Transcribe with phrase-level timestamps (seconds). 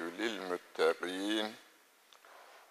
[0.00, 1.54] للمتقين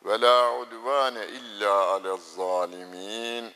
[0.01, 3.53] ولا عدوان إلا على الظالمين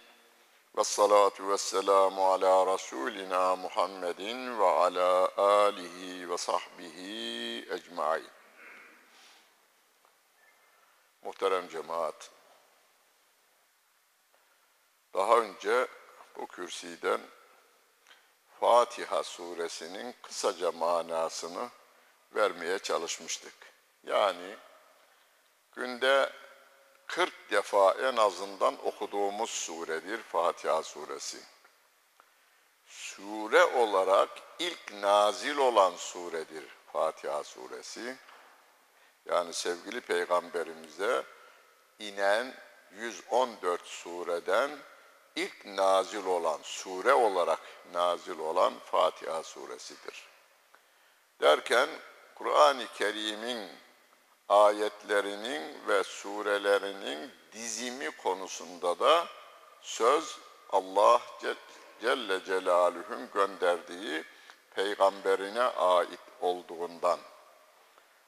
[0.74, 4.22] والصلاة والسلام على رسولنا محمد
[4.60, 6.98] وعلى آله وصحبه
[7.70, 8.30] أجمعين
[11.24, 12.32] Muhterem cemaat,
[15.14, 15.88] daha önce
[16.36, 17.22] bu kürsiden
[18.60, 21.70] Fatiha suresinin kısaca manasını
[22.35, 23.55] vermeye çalışmıştık.
[24.05, 24.57] Yani
[25.73, 26.33] günde
[27.07, 31.39] 40 defa en azından okuduğumuz suredir Fatiha suresi.
[32.87, 38.17] Sure olarak ilk nazil olan suredir Fatiha suresi.
[39.27, 41.23] Yani sevgili peygamberimize
[41.99, 42.55] inen
[42.93, 44.71] 114 sureden
[45.37, 47.61] ilk nazil olan, sure olarak
[47.93, 50.29] nazil olan Fatiha suresidir.
[51.41, 51.89] Derken
[52.39, 53.69] Kur'an-ı Kerim'in
[54.49, 59.27] ayetlerinin ve surelerinin dizimi konusunda da
[59.83, 60.39] söz
[60.71, 61.21] Allah
[62.01, 64.25] Celle Celaluhu'nun gönderdiği
[64.75, 67.19] peygamberine ait olduğundan.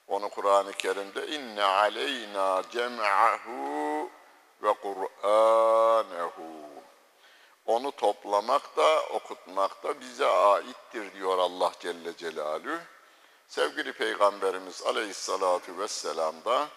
[0.09, 4.11] Onu Kur'an-ı Kerim'de inne aleyna cem'ahu
[4.63, 6.43] ve Kur'anehu
[7.67, 12.79] onu toplamak da okutmak da bize aittir diyor Allah Celle Celaluhu.
[13.51, 16.69] Sevgili Peygamberimiz Aleyhissalatu vesselam da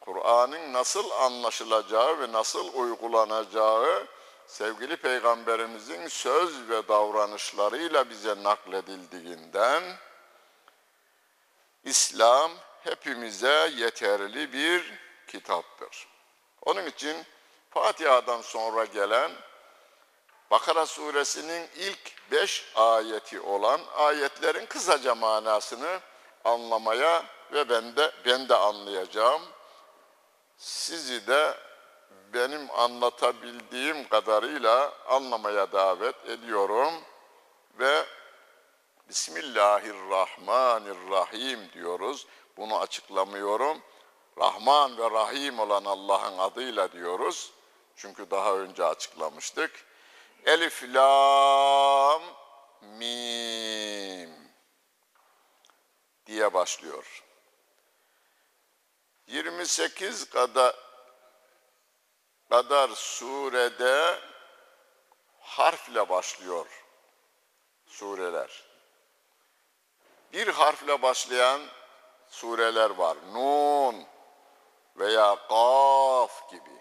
[0.00, 4.06] Kur'an'ın nasıl anlaşılacağı ve nasıl uygulanacağı
[4.46, 9.82] sevgili peygamberimizin söz ve davranışlarıyla bize nakledildiğinden
[11.84, 12.50] İslam
[12.84, 14.92] hepimize yeterli bir
[15.26, 16.08] kitaptır.
[16.62, 17.26] Onun için
[17.70, 19.30] Fatiha'dan sonra gelen
[20.50, 26.00] Bakara suresinin ilk beş ayeti olan ayetlerin kısaca manasını
[26.44, 29.42] anlamaya ve ben de ben de anlayacağım.
[30.60, 31.56] Sizi de
[32.34, 36.94] benim anlatabildiğim kadarıyla anlamaya davet ediyorum
[37.78, 38.06] ve
[39.08, 42.26] Bismillahirrahmanirrahim diyoruz.
[42.56, 43.78] Bunu açıklamıyorum.
[44.38, 47.52] Rahman ve Rahim olan Allah'ın adıyla diyoruz.
[47.96, 49.86] Çünkü daha önce açıklamıştık.
[50.44, 52.22] Elif, Lam,
[52.82, 54.30] Mim
[56.26, 57.29] diye başlıyor.
[59.30, 60.74] 28 kadar
[62.50, 64.18] kadar surede
[65.40, 66.66] harfle başlıyor
[67.86, 68.64] sureler.
[70.32, 71.60] Bir harfle başlayan
[72.28, 73.16] sureler var.
[73.32, 74.06] Nun
[74.96, 76.80] veya Kaf gibi.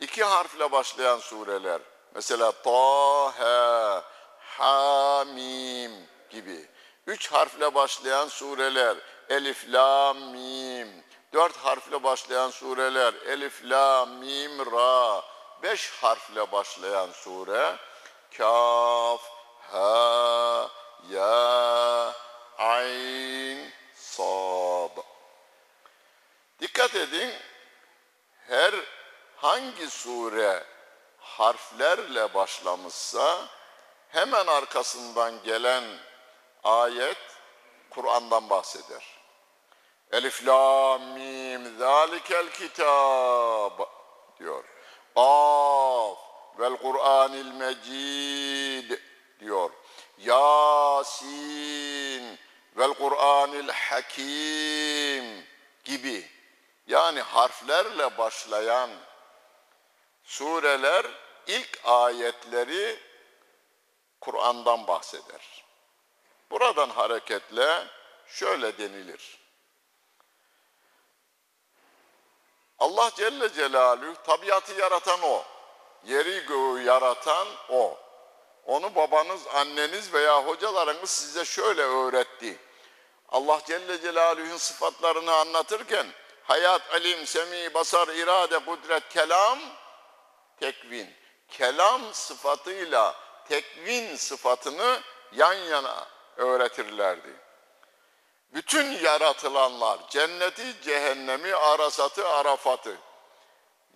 [0.00, 1.80] İki harfle başlayan sureler.
[2.14, 4.04] Mesela Taha,
[4.38, 5.92] Hamim
[6.30, 6.68] gibi.
[7.06, 8.96] Üç harfle başlayan sureler.
[9.28, 11.04] Elif, La, Mim.
[11.34, 13.14] Dört harfle başlayan sureler.
[13.14, 15.24] Elif, La, Mim, Ra.
[15.62, 17.76] Beş harfle başlayan sure.
[18.38, 19.20] Kaf,
[19.72, 20.70] Ha,
[21.10, 22.14] Ya,
[22.58, 24.90] ayn, sad.
[26.60, 27.32] Dikkat edin,
[28.48, 28.74] her
[29.36, 30.64] hangi sure
[31.18, 33.46] harflerle başlamışsa
[34.08, 35.84] hemen arkasından gelen
[36.64, 37.18] ayet
[37.90, 39.13] Kur'an'dan bahseder.
[40.14, 43.78] Elif lam mim zalikel kitab
[44.38, 44.64] diyor.
[45.16, 46.18] Af
[46.58, 48.98] vel Kur'anil mecid
[49.40, 49.70] diyor.
[50.18, 51.18] Yasin
[52.76, 55.44] vel Kur'anil hakim
[55.84, 56.30] gibi.
[56.86, 58.90] Yani harflerle başlayan
[60.24, 61.06] sureler
[61.46, 62.98] ilk ayetleri
[64.20, 65.64] Kur'an'dan bahseder.
[66.50, 67.86] Buradan hareketle
[68.26, 69.43] şöyle denilir.
[72.78, 75.44] Allah Celle Celaluhu tabiatı yaratan O.
[76.04, 77.98] Yeri göğü yaratan O.
[78.64, 82.58] Onu babanız, anneniz veya hocalarınız size şöyle öğretti.
[83.28, 86.06] Allah Celle Celaluhu'nun sıfatlarını anlatırken
[86.42, 89.58] hayat, alim, semi, basar, irade, kudret, kelam,
[90.60, 91.08] tekvin.
[91.48, 93.16] Kelam sıfatıyla
[93.48, 95.00] tekvin sıfatını
[95.32, 96.06] yan yana
[96.36, 97.43] öğretirlerdi.
[98.54, 102.96] Bütün yaratılanlar, cenneti, cehennemi, arasatı, arafatı,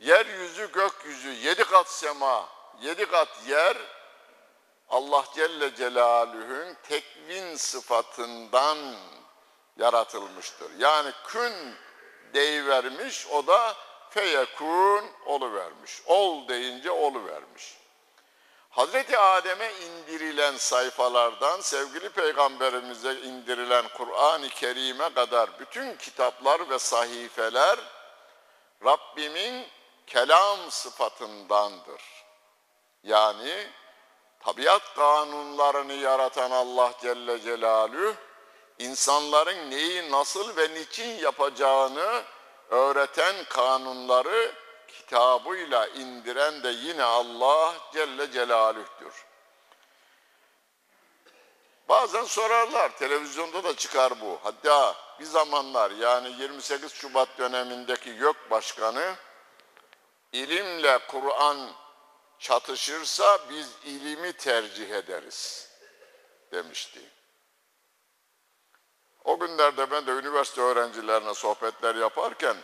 [0.00, 2.48] yeryüzü, gökyüzü, yedi kat sema,
[2.80, 3.76] yedi kat yer,
[4.88, 8.78] Allah Celle Celaluhu'nun tekvin sıfatından
[9.76, 10.70] yaratılmıştır.
[10.78, 11.74] Yani kün
[12.34, 13.76] deyivermiş, o da
[14.10, 15.04] feyekun
[15.54, 16.02] vermiş.
[16.06, 16.90] Ol deyince
[17.26, 17.76] vermiş.
[18.78, 27.78] Hazreti Adem'e indirilen sayfalardan sevgili peygamberimize indirilen Kur'an-ı Kerim'e kadar bütün kitaplar ve sahifeler
[28.84, 29.66] Rabbimin
[30.06, 32.02] kelam sıfatındandır.
[33.02, 33.66] Yani
[34.40, 38.14] tabiat kanunlarını yaratan Allah Celle Celaluhu
[38.78, 42.22] insanların neyi nasıl ve niçin yapacağını
[42.70, 44.52] öğreten kanunları
[44.98, 49.12] kitabıyla indiren de yine Allah Celle Celaluh'tür.
[51.88, 54.38] Bazen sorarlar, televizyonda da çıkar bu.
[54.42, 59.14] Hatta bir zamanlar yani 28 Şubat dönemindeki YÖK Başkanı
[60.32, 61.70] ilimle Kur'an
[62.38, 65.68] çatışırsa biz ilimi tercih ederiz
[66.52, 67.00] demişti.
[69.24, 72.56] O günlerde ben de üniversite öğrencilerine sohbetler yaparken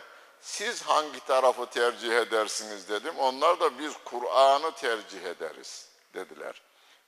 [0.45, 3.19] siz hangi tarafı tercih edersiniz dedim.
[3.19, 6.61] Onlar da biz Kur'an'ı tercih ederiz dediler.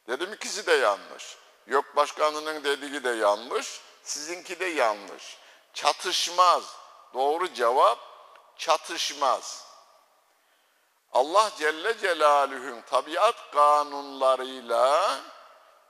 [0.07, 1.37] Dedim ikisi de yanlış.
[1.67, 5.37] Yok başkanının dediği de yanlış, sizinki de yanlış.
[5.73, 6.63] Çatışmaz.
[7.13, 7.99] Doğru cevap
[8.57, 9.65] çatışmaz.
[11.13, 15.19] Allah Celle Celaluhu'nun tabiat kanunlarıyla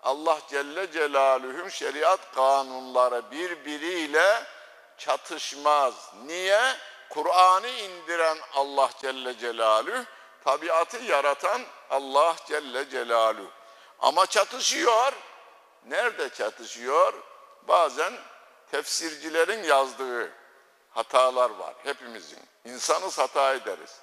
[0.03, 4.43] Allah Celle Celaluhu'nun şeriat kanunları birbiriyle
[4.97, 6.11] çatışmaz.
[6.25, 6.77] Niye?
[7.09, 10.05] Kur'an'ı indiren Allah Celle Celaluhu,
[10.43, 13.51] tabiatı yaratan Allah Celle Celaluhu.
[13.99, 15.13] Ama çatışıyor.
[15.85, 17.13] Nerede çatışıyor?
[17.67, 18.13] Bazen
[18.71, 20.31] tefsircilerin yazdığı
[20.89, 22.39] hatalar var hepimizin.
[22.65, 23.99] İnsanız hata ederiz.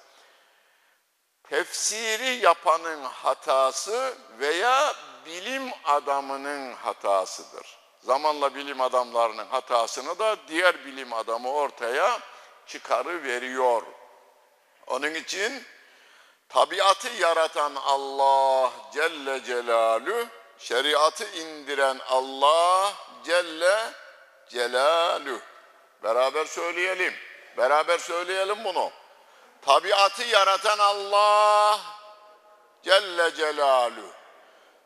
[1.49, 4.93] Tefsiri yapanın hatası veya
[5.25, 7.77] bilim adamının hatasıdır.
[7.99, 12.19] Zamanla bilim adamlarının hatasını da diğer bilim adamı ortaya
[12.67, 13.81] çıkarı veriyor.
[14.87, 15.63] Onun için
[16.49, 22.93] tabiatı yaratan Allah Celle Celalü, şeriatı indiren Allah
[23.25, 23.93] Celle
[24.49, 25.39] Celalü.
[26.03, 27.13] Beraber söyleyelim.
[27.57, 28.91] Beraber söyleyelim bunu.
[29.61, 31.79] Tabiatı yaratan Allah
[32.83, 34.05] Celle Celalü.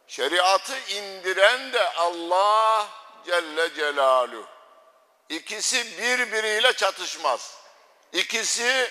[0.07, 2.88] Şeriatı indiren de Allah
[3.25, 4.43] Celle Celalü.
[5.29, 7.58] İkisi birbiriyle çatışmaz.
[8.13, 8.89] İkisi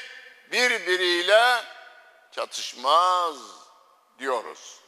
[0.52, 1.62] birbiriyle
[2.32, 3.36] çatışmaz
[4.18, 4.80] diyoruz.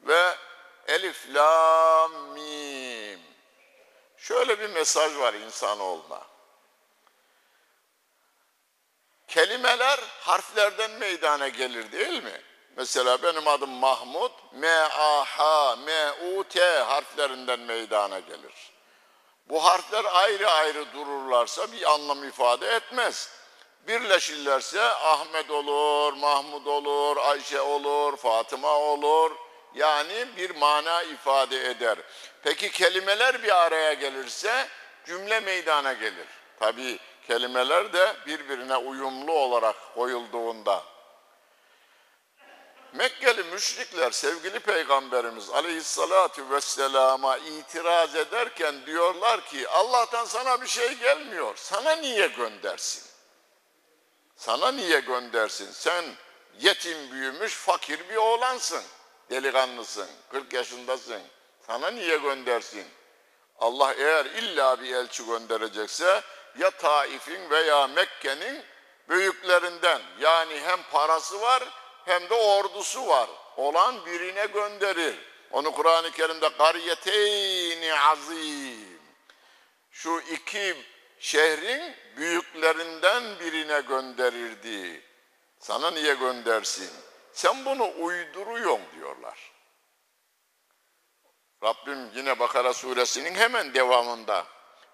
[0.00, 0.36] Ve
[0.86, 3.20] Elif, Lam, Mim.
[4.16, 6.22] Şöyle bir mesaj var insanoğluna.
[9.28, 12.40] Kelimeler harflerden meydana gelir değil mi?
[12.76, 18.72] Mesela benim adım Mahmut, M-A-H, M-U-T harflerinden meydana gelir.
[19.48, 23.30] Bu harfler ayrı ayrı dururlarsa bir anlam ifade etmez.
[23.88, 29.32] Birleşirlerse Ahmet olur, Mahmud olur, Ayşe olur, Fatıma olur.
[29.74, 31.98] Yani bir mana ifade eder.
[32.42, 34.68] Peki kelimeler bir araya gelirse
[35.06, 36.28] cümle meydana gelir.
[36.60, 40.93] Tabii kelimeler de birbirine uyumlu olarak koyulduğunda.
[42.94, 51.56] Mekkeli müşrikler sevgili peygamberimiz aleyhissalatu vesselama itiraz ederken diyorlar ki Allah'tan sana bir şey gelmiyor.
[51.56, 53.02] Sana niye göndersin?
[54.36, 55.72] Sana niye göndersin?
[55.72, 56.04] Sen
[56.60, 58.82] yetim büyümüş fakir bir oğlansın.
[59.30, 60.08] Delikanlısın.
[60.30, 61.22] 40 yaşındasın.
[61.66, 62.86] Sana niye göndersin?
[63.58, 66.22] Allah eğer illa bir elçi gönderecekse
[66.58, 68.64] ya Taif'in veya Mekke'nin
[69.08, 71.62] büyüklerinden yani hem parası var
[72.04, 75.14] hem de ordusu var olan birine gönderir.
[75.50, 79.00] Onu Kur'an-ı Kerim'de kariyeteyni azim.
[79.90, 80.76] Şu iki
[81.18, 85.02] şehrin büyüklerinden birine gönderirdi.
[85.58, 86.90] Sana niye göndersin?
[87.32, 89.52] Sen bunu uyduruyorsun diyorlar.
[91.62, 94.46] Rabbim yine Bakara suresinin hemen devamında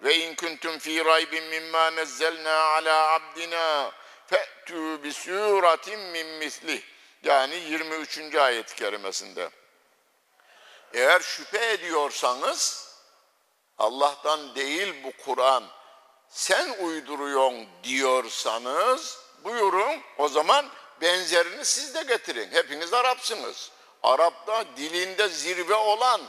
[0.03, 3.91] ve in kuntum fi raybin mimma nazzalna ala abdina
[4.27, 6.81] fe'tu bi suratin min mislih
[7.23, 8.35] yani 23.
[8.35, 9.49] ayet-i kerimesinde.
[10.93, 12.91] Eğer şüphe ediyorsanız
[13.77, 15.63] Allah'tan değil bu Kur'an
[16.29, 20.65] sen uyduruyorsun diyorsanız buyurun o zaman
[21.01, 22.51] benzerini siz de getirin.
[22.51, 23.71] Hepiniz Arapsınız.
[24.03, 26.21] Arap'ta dilinde zirve olan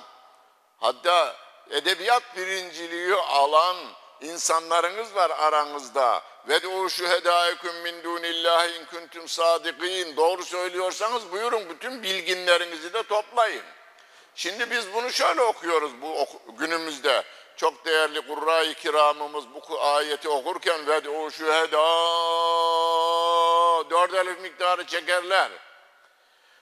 [0.79, 1.37] hatta
[1.71, 3.77] edebiyat birinciliği alan
[4.21, 6.23] insanlarınız var aranızda.
[6.49, 10.17] Ve de şuhedâeküm min dûnillâhi in kuntum sâdikîn.
[10.17, 13.63] Doğru söylüyorsanız buyurun bütün bilginlerinizi de toplayın.
[14.35, 16.27] Şimdi biz bunu şöyle okuyoruz bu
[16.59, 17.25] günümüzde.
[17.57, 21.83] Çok değerli Kurra-i Kiramımız bu ayeti okurken ve o şühedâ
[23.91, 25.51] dört elif miktarı çekerler.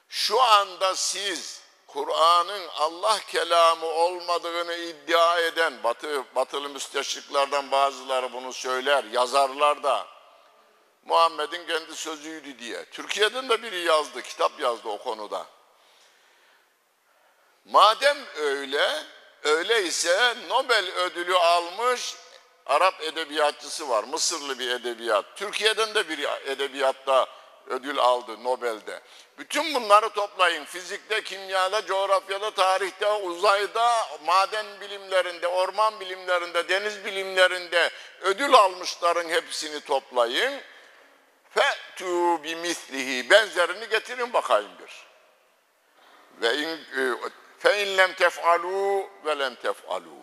[0.08, 9.04] Şu anda siz Kur'an'ın Allah kelamı olmadığını iddia eden batı, batılı müsteşriklerden bazıları bunu söyler,
[9.04, 10.06] yazarlar da
[11.04, 12.84] Muhammed'in kendi sözüydü diye.
[12.84, 15.46] Türkiye'den de biri yazdı, kitap yazdı o konuda.
[17.64, 19.02] Madem öyle,
[19.42, 22.14] öyleyse Nobel ödülü almış
[22.66, 25.24] Arap edebiyatçısı var, Mısırlı bir edebiyat.
[25.36, 27.39] Türkiye'den de bir edebiyatta
[27.70, 29.00] ödül aldı Nobel'de.
[29.38, 30.64] Bütün bunları toplayın.
[30.64, 33.92] Fizikte, kimyada, coğrafyada, tarihte, uzayda,
[34.26, 40.60] maden bilimlerinde, orman bilimlerinde, deniz bilimlerinde ödül almışların hepsini toplayın.
[41.54, 43.30] Fe'tû bimislihi.
[43.30, 45.06] Benzerini getirin bakayım bir.
[46.42, 50.20] Ve in, e, fe in lem tef'alû ve lem tef'alû.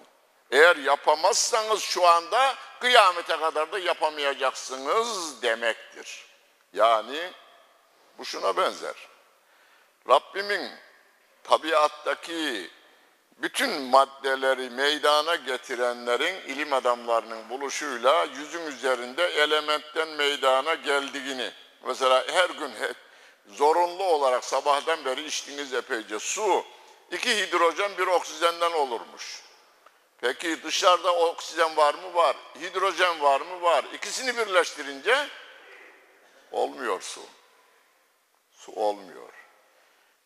[0.52, 6.27] Eğer yapamazsanız şu anda kıyamete kadar da yapamayacaksınız demektir.
[6.74, 7.32] Yani
[8.18, 8.96] bu şuna benzer.
[10.10, 10.72] Rabbimin
[11.44, 12.70] tabiattaki
[13.38, 21.52] bütün maddeleri meydana getirenlerin ilim adamlarının buluşuyla yüzün üzerinde elementten meydana geldiğini
[21.86, 22.74] mesela her gün
[23.48, 26.66] zorunlu olarak sabahtan beri içtiğiniz epeyce su
[27.12, 29.42] iki hidrojen bir oksijenden olurmuş.
[30.22, 32.14] Peki dışarıda oksijen var mı?
[32.14, 32.36] Var.
[32.62, 33.62] Hidrojen var mı?
[33.62, 33.86] Var.
[33.94, 35.28] İkisini birleştirince
[36.52, 37.22] olmuyor su.
[38.52, 39.30] Su olmuyor.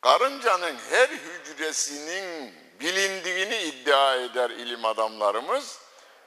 [0.01, 5.80] Karıncanın her hücresinin bilindiğini iddia eder ilim adamlarımız.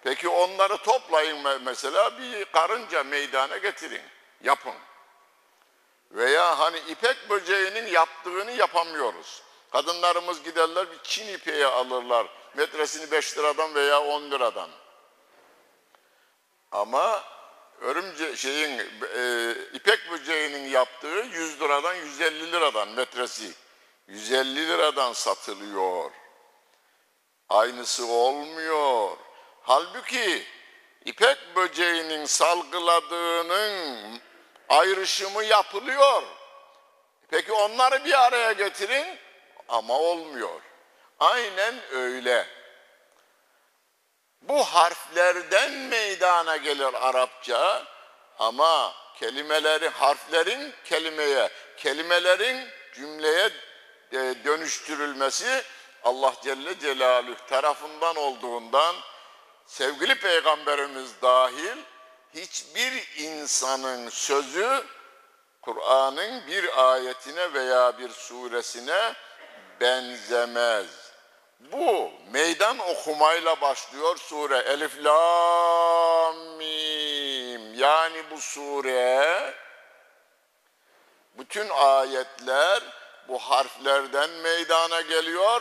[0.05, 4.03] Peki onları toplayın mesela bir karınca meydana getirin,
[4.43, 4.75] yapın.
[6.11, 9.43] Veya hani ipek böceğinin yaptığını yapamıyoruz.
[9.73, 12.27] Kadınlarımız giderler bir Çin ipeği alırlar.
[12.57, 14.71] Metresini 5 liradan veya 10 liradan.
[16.73, 17.25] Ama
[17.81, 18.79] örümce şeyin
[19.17, 23.53] e, ipek böceğinin yaptığı 100 liradan 150 liradan metresi
[24.09, 26.11] 150 liradan satılıyor.
[27.49, 29.17] Aynısı olmuyor.
[29.63, 30.47] Halbuki
[31.05, 34.21] ipek böceğinin salgıladığının
[34.69, 36.23] ayrışımı yapılıyor.
[37.29, 39.19] Peki onları bir araya getirin
[39.69, 40.61] ama olmuyor.
[41.21, 42.47] Aynen öyle.
[44.49, 47.85] Bu harflerden meydana gelir Arapça
[48.39, 53.51] ama kelimeleri, harflerin kelimeye, kelimelerin cümleye
[54.13, 55.63] e, dönüştürülmesi
[56.05, 58.97] Allah Celle Celaluhu tarafından olduğundan
[59.67, 61.77] sevgili peygamberimiz dahil
[62.35, 64.85] hiçbir insanın sözü
[65.63, 69.15] Kur'an'ın bir ayetine veya bir suresine
[69.81, 71.04] benzemez.
[71.73, 74.59] Bu meydan okumayla başlıyor sure.
[74.59, 77.75] Elif Lam Mim.
[77.75, 79.55] Yani bu sure
[81.39, 82.83] bütün ayetler
[83.29, 85.61] bu harflerden meydana geliyor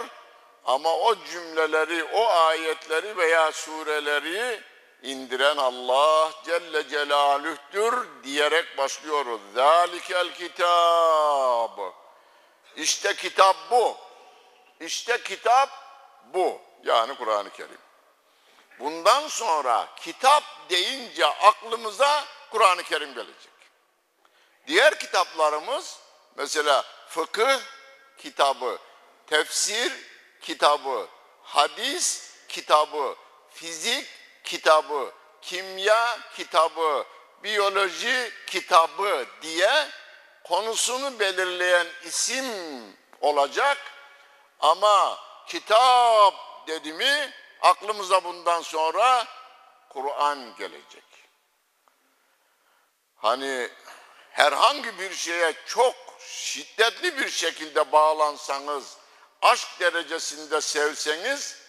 [0.65, 4.61] ama o cümleleri, o ayetleri veya sureleri
[5.01, 9.41] indiren Allah Celle Celaluh'tür diyerek başlıyoruz.
[9.55, 11.79] Zalikel kitab
[12.75, 13.97] İşte kitap bu.
[14.79, 15.82] İşte kitap
[16.33, 16.61] bu.
[16.83, 17.77] Yani Kur'an-ı Kerim.
[18.79, 23.53] Bundan sonra kitap deyince aklımıza Kur'an-ı Kerim gelecek.
[24.67, 25.99] Diğer kitaplarımız
[26.35, 27.59] mesela fıkıh
[28.17, 28.77] kitabı,
[29.27, 29.93] tefsir
[30.41, 31.07] kitabı,
[31.43, 33.15] hadis kitabı,
[33.49, 34.07] fizik
[34.43, 35.11] kitabı,
[35.41, 37.05] kimya kitabı,
[37.43, 39.87] biyoloji kitabı diye
[40.43, 42.45] konusunu belirleyen isim
[43.21, 43.77] olacak.
[44.59, 46.33] Ama kitap
[46.67, 49.25] dedi mi aklımıza bundan sonra
[49.89, 51.03] Kur'an gelecek.
[53.15, 53.69] Hani
[54.31, 58.97] herhangi bir şeye çok şiddetli bir şekilde bağlansanız,
[59.41, 61.63] aşk derecesinde sevseniz,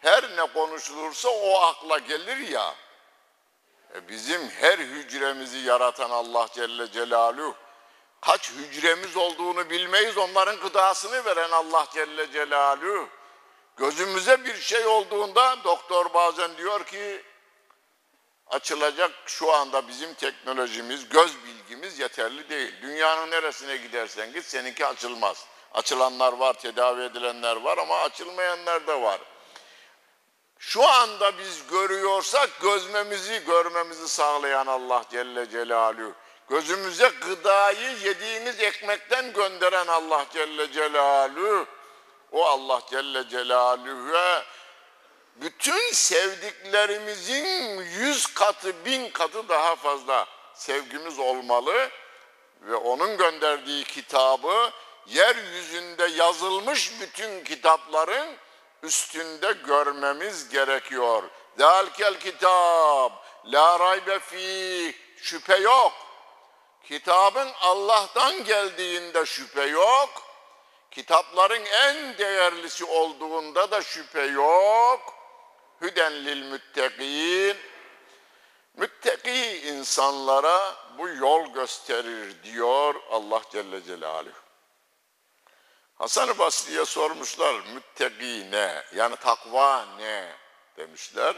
[0.00, 2.74] her ne konuşulursa o akla gelir ya.
[3.94, 7.54] E bizim her hücremizi yaratan Allah Celle Celaluhu,
[8.20, 13.08] kaç hücremiz olduğunu bilmeyiz, onların gıdasını veren Allah Celle Celaluhu.
[13.76, 17.22] Gözümüze bir şey olduğunda doktor bazen diyor ki
[18.46, 22.74] açılacak şu anda bizim teknolojimiz, göz bilgimiz yeterli değil.
[22.82, 25.46] Dünyanın neresine gidersen git seninki açılmaz.
[25.74, 29.20] Açılanlar var, tedavi edilenler var ama açılmayanlar da var.
[30.58, 36.14] Şu anda biz görüyorsak gözmemizi, görmemizi sağlayan Allah Celle Celaluhu.
[36.50, 41.66] Gözümüze gıdayı yediğimiz ekmekten gönderen Allah Celle Celaluhu.
[42.32, 44.44] O Allah Celle Celaluhu'ya
[45.36, 51.90] bütün sevdiklerimizin yüz katı, bin katı daha fazla sevgimiz olmalı
[52.60, 54.70] ve onun gönderdiği kitabı
[55.06, 58.36] yeryüzünde yazılmış bütün kitapların
[58.82, 61.22] üstünde görmemiz gerekiyor.
[61.58, 63.12] Zalkel kitap,
[63.46, 66.09] la raybe fi, şüphe yok.
[66.84, 70.22] Kitabın Allah'tan geldiğinde şüphe yok.
[70.90, 75.14] Kitapların en değerlisi olduğunda da şüphe yok.
[75.80, 77.56] Hüden lil müttegin.
[78.76, 84.38] Müttegi insanlara bu yol gösterir diyor Allah Celle Celaluhu.
[85.98, 88.84] Hasan-ı Basri'ye sormuşlar müttegi ne?
[88.94, 90.40] Yani takva ne?
[90.80, 91.36] demişler.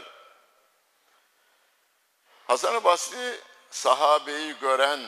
[2.47, 3.39] Hasan-ı Basri
[3.69, 4.99] sahabeyi gören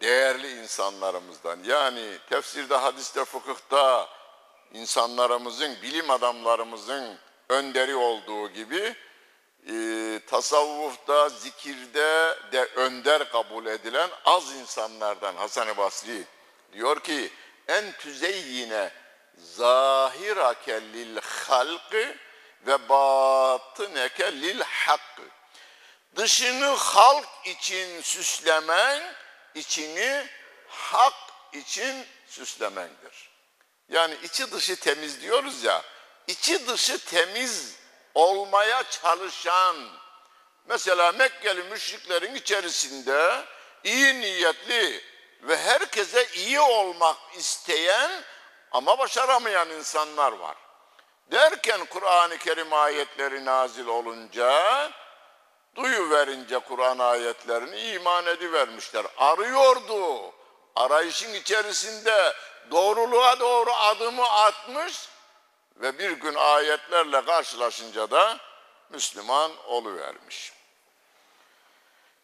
[0.00, 1.58] değerli insanlarımızdan.
[1.64, 4.08] Yani tefsirde, hadiste, fıkıhta
[4.72, 8.94] insanlarımızın, bilim adamlarımızın önderi olduğu gibi
[9.68, 16.24] e, tasavvufta, zikirde de önder kabul edilen az insanlardan Hasan-ı Basri
[16.72, 17.32] diyor ki
[17.68, 18.90] en tüzeyyine
[19.36, 22.16] zahirake lil halkı
[22.66, 25.22] ve batıneke lil hakkı.
[26.16, 29.02] Dışını halk için süslemen,
[29.58, 30.26] içini
[30.68, 31.14] hak
[31.52, 33.30] için süslemendir.
[33.88, 35.82] Yani içi dışı temiz diyoruz ya,
[36.26, 37.76] içi dışı temiz
[38.14, 39.76] olmaya çalışan,
[40.66, 43.44] mesela Mekkeli müşriklerin içerisinde
[43.84, 45.04] iyi niyetli
[45.42, 48.10] ve herkese iyi olmak isteyen
[48.70, 50.56] ama başaramayan insanlar var.
[51.32, 54.90] Derken Kur'an-ı Kerim ayetleri nazil olunca,
[55.76, 59.06] duyu verince Kur'an ayetlerini iman edivermişler.
[59.18, 60.32] Arıyordu.
[60.76, 62.34] Arayışın içerisinde
[62.70, 65.08] doğruluğa doğru adımı atmış
[65.76, 68.38] ve bir gün ayetlerle karşılaşınca da
[68.90, 70.52] Müslüman oluvermiş.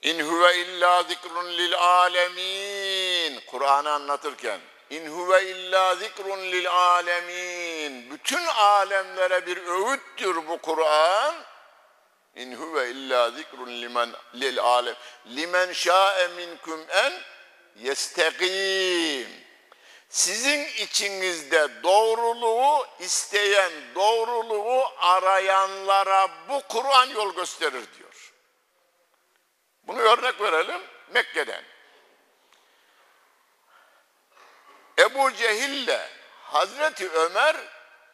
[0.03, 3.41] İn huve illa zikrun lil alemin.
[3.47, 8.11] Kur'an'ı anlatırken İn huve illa zikrun lil alemin.
[8.11, 11.35] Bütün alemlere bir öğüttür bu Kur'an.
[12.37, 14.97] İn huve illa zikrun limen lil alem.
[15.27, 17.13] Limen şa'e minkum en
[17.77, 19.45] yestekim.
[20.09, 28.33] Sizin içinizde doğruluğu isteyen, doğruluğu arayanlara bu Kur'an yol gösterir diyor.
[29.83, 31.65] Bunu örnek verelim Mekke'den.
[34.99, 36.01] Ebu Cehil'le
[36.43, 37.57] Hazreti Ömer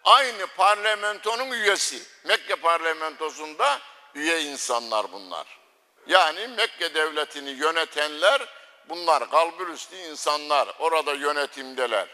[0.04, 2.02] aynı parlamentonun üyesi.
[2.24, 3.80] Mekke parlamentosunda
[4.14, 5.46] üye insanlar bunlar.
[6.06, 8.48] Yani Mekke devletini yönetenler
[8.88, 10.68] bunlar kalbürüstü insanlar.
[10.78, 12.08] Orada yönetimdeler.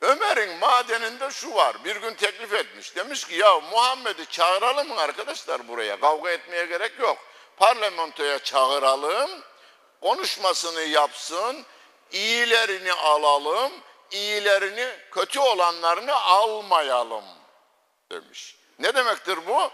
[0.00, 1.84] Ömer'in madeninde şu var.
[1.84, 2.96] Bir gün teklif etmiş.
[2.96, 6.00] Demiş ki ya Muhammed'i çağıralım mı arkadaşlar buraya?
[6.00, 7.18] Kavga etmeye gerek yok.
[7.56, 9.30] Parlamentoya çağıralım.
[10.00, 11.66] Konuşmasını yapsın
[12.12, 13.72] iyilerini alalım,
[14.10, 17.24] iyilerini, kötü olanlarını almayalım
[18.12, 18.56] demiş.
[18.78, 19.70] Ne demektir bu?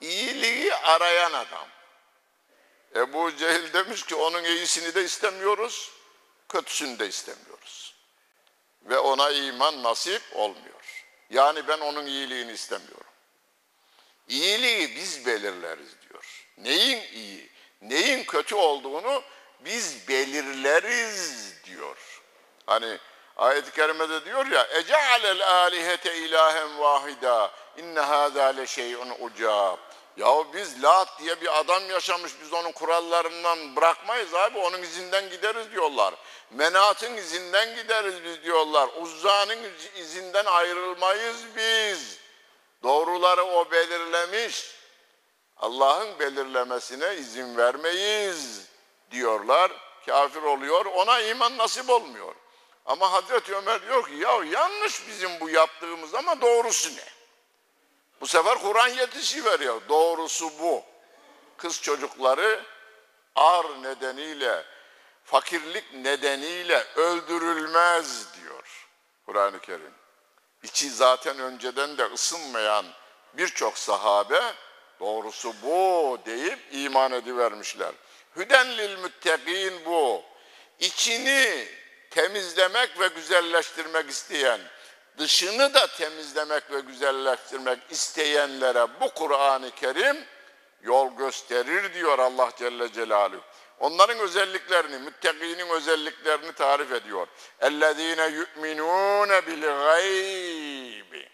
[0.00, 1.68] İyiliği arayan adam.
[2.96, 5.90] Ebu Cehil demiş ki onun iyisini de istemiyoruz,
[6.48, 7.94] kötüsünü de istemiyoruz.
[8.82, 11.04] ve ona iman nasip olmuyor.
[11.30, 13.10] Yani ben onun iyiliğini istemiyorum.
[14.28, 16.46] İyiliği biz belirleriz diyor.
[16.58, 17.50] Neyin iyi,
[17.82, 19.22] neyin kötü olduğunu
[19.60, 22.22] biz belirleriz diyor.
[22.66, 22.98] Hani
[23.36, 29.78] ayet-i kerimede diyor ya ece'alel alihete ilahen vahida inne hâzâ le şey'un ucab.
[30.20, 35.72] Yahu biz Lat diye bir adam yaşamış biz onun kurallarından bırakmayız abi onun izinden gideriz
[35.72, 36.14] diyorlar.
[36.50, 38.90] Menat'ın izinden gideriz biz diyorlar.
[39.00, 39.58] Uzza'nın
[39.96, 42.18] izinden ayrılmayız biz.
[42.82, 44.70] Doğruları o belirlemiş.
[45.56, 48.66] Allah'ın belirlemesine izin vermeyiz
[49.10, 49.72] diyorlar.
[50.06, 50.86] Kafir oluyor.
[50.86, 52.34] Ona iman nasip olmuyor.
[52.86, 57.19] Ama Hazreti Ömer diyor ki ya yanlış bizim bu yaptığımız ama doğrusu ne?
[58.20, 59.82] Bu sefer Kur'an yetişi veriyor.
[59.88, 60.82] Doğrusu bu.
[61.56, 62.64] Kız çocukları
[63.34, 64.64] ar nedeniyle,
[65.24, 68.88] fakirlik nedeniyle öldürülmez diyor
[69.26, 69.94] Kur'an-ı Kerim.
[70.62, 72.86] İçi zaten önceden de ısınmayan
[73.34, 74.40] birçok sahabe
[75.00, 77.92] doğrusu bu deyip iman edivermişler.
[78.36, 80.22] Hüden lil müttegin bu.
[80.78, 81.68] İçini
[82.10, 84.60] temizlemek ve güzelleştirmek isteyen,
[85.19, 90.17] dışını da temizlemek ve güzelleştirmek isteyenlere bu Kur'an-ı Kerim
[90.81, 93.41] yol gösterir diyor Allah Celle Celaluhu.
[93.79, 97.27] Onların özelliklerini, müttekinin özelliklerini tarif ediyor.
[97.61, 101.25] اَلَّذ۪ينَ يُؤْمِنُونَ بِالْغَيْبِ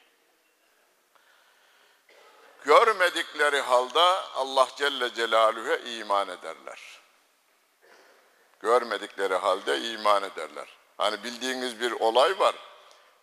[2.65, 3.99] Görmedikleri halde
[4.35, 6.79] Allah Celle Celaluhu'ya iman ederler.
[8.59, 10.67] Görmedikleri halde iman ederler.
[10.97, 12.55] Hani bildiğiniz bir olay var.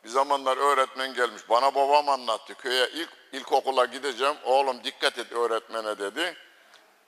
[0.04, 1.50] bir zamanlar öğretmen gelmiş.
[1.50, 2.56] Bana babam anlattı.
[2.56, 4.36] Köye ilk ilkokula gideceğim.
[4.44, 6.36] Oğlum dikkat et öğretmene dedi.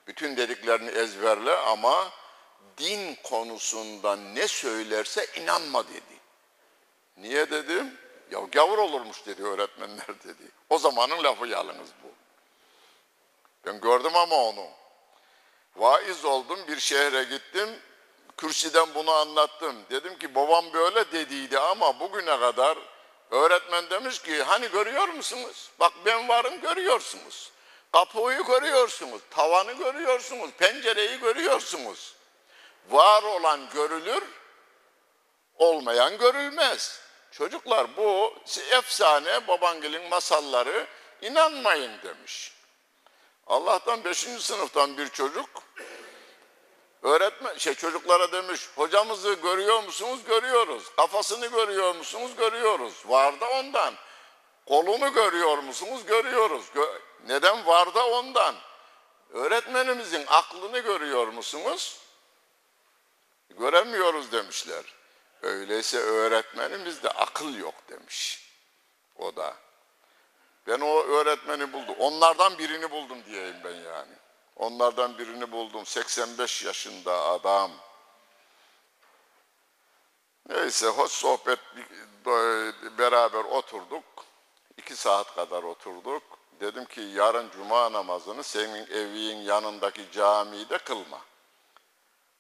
[0.07, 2.11] Bütün dediklerini ezberle ama
[2.77, 6.19] din konusunda ne söylerse inanma dedi.
[7.17, 7.97] Niye dedim?
[8.31, 10.51] Ya gavur olurmuş dedi öğretmenler dedi.
[10.69, 12.07] O zamanın lafı yalnız bu.
[13.65, 14.67] Ben gördüm ama onu.
[15.75, 17.69] Vaiz oldum bir şehre gittim.
[18.37, 19.75] Kürsüden bunu anlattım.
[19.89, 22.77] Dedim ki babam böyle dediydi ama bugüne kadar
[23.31, 25.69] öğretmen demiş ki hani görüyor musunuz?
[25.79, 27.51] Bak ben varım görüyorsunuz.
[27.91, 32.15] Kapıyı görüyorsunuz, tavanı görüyorsunuz, pencereyi görüyorsunuz.
[32.89, 34.23] Var olan görülür,
[35.57, 36.99] olmayan görülmez.
[37.31, 38.33] Çocuklar bu
[38.71, 40.87] efsane babangilin masalları
[41.21, 42.53] inanmayın demiş.
[43.47, 45.49] Allah'tan beşinci sınıftan bir çocuk
[47.03, 50.19] öğretmen şey çocuklara demiş hocamızı görüyor musunuz?
[50.27, 50.95] Görüyoruz.
[50.95, 52.31] Kafasını görüyor musunuz?
[52.37, 52.93] Görüyoruz.
[53.05, 53.93] Var da ondan.
[54.67, 56.05] Kolunu görüyor musunuz?
[56.05, 56.65] Görüyoruz.
[56.73, 58.55] Gö Neden var da ondan?
[59.33, 61.99] Öğretmenimizin aklını görüyor musunuz?
[63.49, 64.83] Göremiyoruz demişler.
[65.41, 68.49] Öyleyse öğretmenimizde akıl yok demiş.
[69.15, 69.55] O da.
[70.67, 71.95] Ben o öğretmeni buldum.
[71.99, 74.13] Onlardan birini buldum diyeyim ben yani.
[74.55, 75.85] Onlardan birini buldum.
[75.85, 77.71] 85 yaşında adam.
[80.49, 81.59] Neyse hoş sohbet
[82.97, 84.03] beraber oturduk.
[84.77, 86.23] İki saat kadar oturduk.
[86.59, 91.21] Dedim ki yarın cuma namazını senin evin yanındaki camide kılma.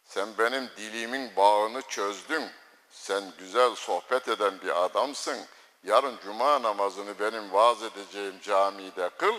[0.03, 2.43] Sen benim dilimin bağını çözdün.
[2.89, 5.45] Sen güzel sohbet eden bir adamsın.
[5.83, 9.35] Yarın cuma namazını benim vaaz edeceğim camide kıl.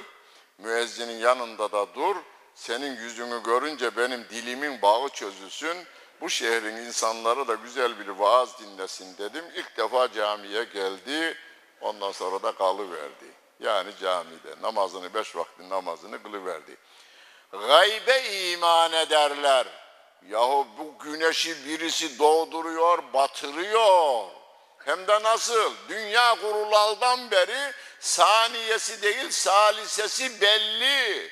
[0.58, 2.16] Müezzinin yanında da dur.
[2.56, 5.76] Senin yüzünü görünce benim dilimin bağı çözülsün.
[6.20, 9.44] Bu şehrin insanları da güzel bir vaaz dinlesin dedim.
[9.54, 11.38] İlk defa camiye geldi.
[11.80, 13.24] Ondan sonra da kalıverdi.
[13.60, 16.76] Yani camide namazını beş vakti namazını kılıverdi.
[17.52, 19.66] Gaybe iman ederler.
[20.28, 24.24] Yahu bu güneşi birisi doğduruyor, batırıyor.
[24.78, 25.72] Hem de nasıl?
[25.88, 31.30] Dünya kurulaldan beri saniyesi değil salisesi belli.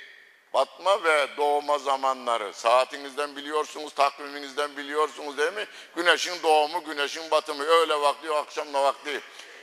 [0.54, 2.54] Batma ve doğma zamanları.
[2.54, 5.66] Saatinizden biliyorsunuz, takviminizden biliyorsunuz değil mi?
[5.96, 7.64] Güneşin doğumu, güneşin batımı.
[7.64, 9.20] Öğle vakti, akşamla vakti.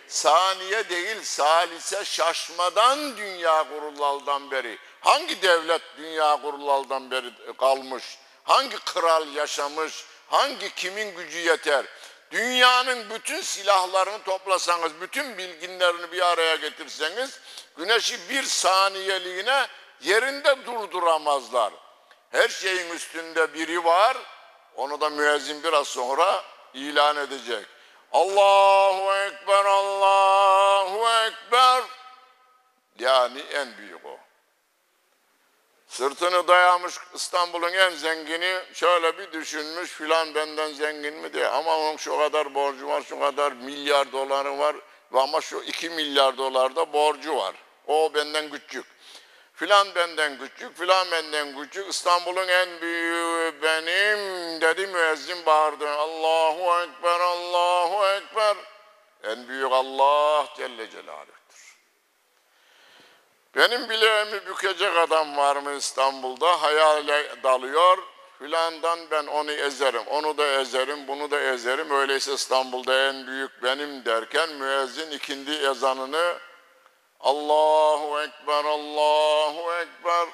[0.07, 4.77] Saniye değil, salise şaşmadan dünya kurulaldan beri.
[5.01, 8.03] Hangi devlet dünya kurulaldan beri kalmış?
[8.43, 10.05] Hangi kral yaşamış?
[10.27, 11.85] Hangi kimin gücü yeter?
[12.31, 17.39] Dünyanın bütün silahlarını toplasanız, bütün bilginlerini bir araya getirseniz,
[17.77, 19.67] güneşi bir saniyeliğine
[20.01, 21.73] yerinde durduramazlar.
[22.31, 24.17] Her şeyin üstünde biri var,
[24.75, 27.65] onu da müezzin biraz sonra ilan edecek.
[28.11, 31.83] Allahu Ekber, Allahu Ekber.
[32.99, 34.17] Yani en büyük o.
[35.87, 41.47] Sırtını dayamış İstanbul'un en zengini şöyle bir düşünmüş filan benden zengin mi diye.
[41.47, 44.75] Ama onun şu kadar borcu var, şu kadar milyar doları var
[45.13, 47.55] ve ama şu iki milyar dolar da borcu var.
[47.87, 48.85] O benden küçük.
[49.61, 51.89] Filan benden küçük, filan benden küçük.
[51.89, 54.19] İstanbul'un en büyüğü benim
[54.61, 55.89] dedi müezzin bağırdı.
[55.89, 58.57] Allahu Ekber, Allahu Ekber.
[59.23, 61.77] En büyük Allah Celle Celaluh'tür.
[63.55, 66.61] Benim bileğimi bükecek adam var mı İstanbul'da?
[66.61, 67.97] Hayale dalıyor.
[68.39, 71.91] Filandan ben onu ezerim, onu da ezerim, bunu da ezerim.
[71.91, 76.37] Öyleyse İstanbul'da en büyük benim derken müezzin ikindi ezanını
[77.23, 80.27] Allahu Ekber, Allahu Ekber.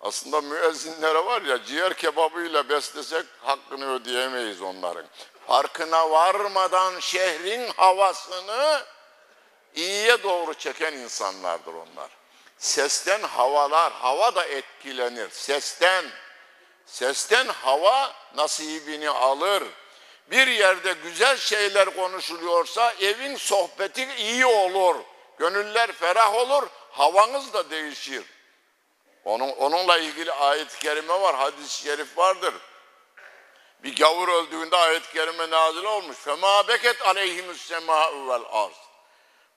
[0.00, 5.06] Aslında müezzinlere var ya ciğer kebabıyla beslesek hakkını ödeyemeyiz onların.
[5.46, 8.82] Farkına varmadan şehrin havasını
[9.74, 12.10] iyiye doğru çeken insanlardır onlar.
[12.58, 15.30] Sesten havalar, hava da etkilenir.
[15.30, 16.04] Sesten,
[16.86, 19.62] sesten hava nasibini alır.
[20.30, 24.96] Bir yerde güzel şeyler konuşuluyorsa evin sohbeti iyi olur.
[25.38, 28.24] Gönüller ferah olur, havanız da değişir.
[29.24, 32.54] Onun, onunla ilgili ayet-i kerime var, hadis-i şerif vardır.
[33.82, 36.16] Bir gavur öldüğünde ayet-i kerime nazil olmuş.
[36.16, 38.76] Fema beket aleyhimüs semâ'u vel arz.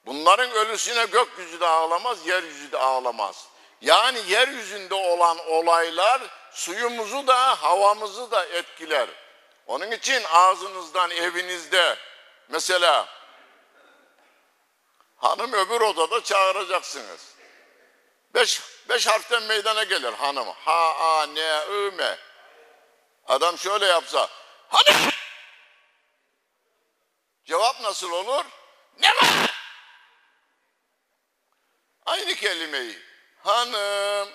[0.05, 3.47] Bunların ölüsüne gökyüzü de ağlamaz, yeryüzü de ağlamaz.
[3.81, 9.09] Yani yeryüzünde olan olaylar suyumuzu da havamızı da etkiler.
[9.67, 11.97] Onun için ağzınızdan evinizde
[12.49, 13.18] mesela
[15.19, 17.35] hanım öbür odada çağıracaksınız.
[18.33, 20.47] Beş, beş harften meydana gelir hanım.
[20.47, 22.17] Ha, a, ne, ı, me.
[23.25, 24.29] Adam şöyle yapsa.
[24.67, 25.11] Hanım!
[27.45, 28.45] Cevap nasıl olur?
[28.97, 29.55] Ne var?
[32.05, 32.99] Aynı kelimeyi.
[33.43, 34.29] Hanım.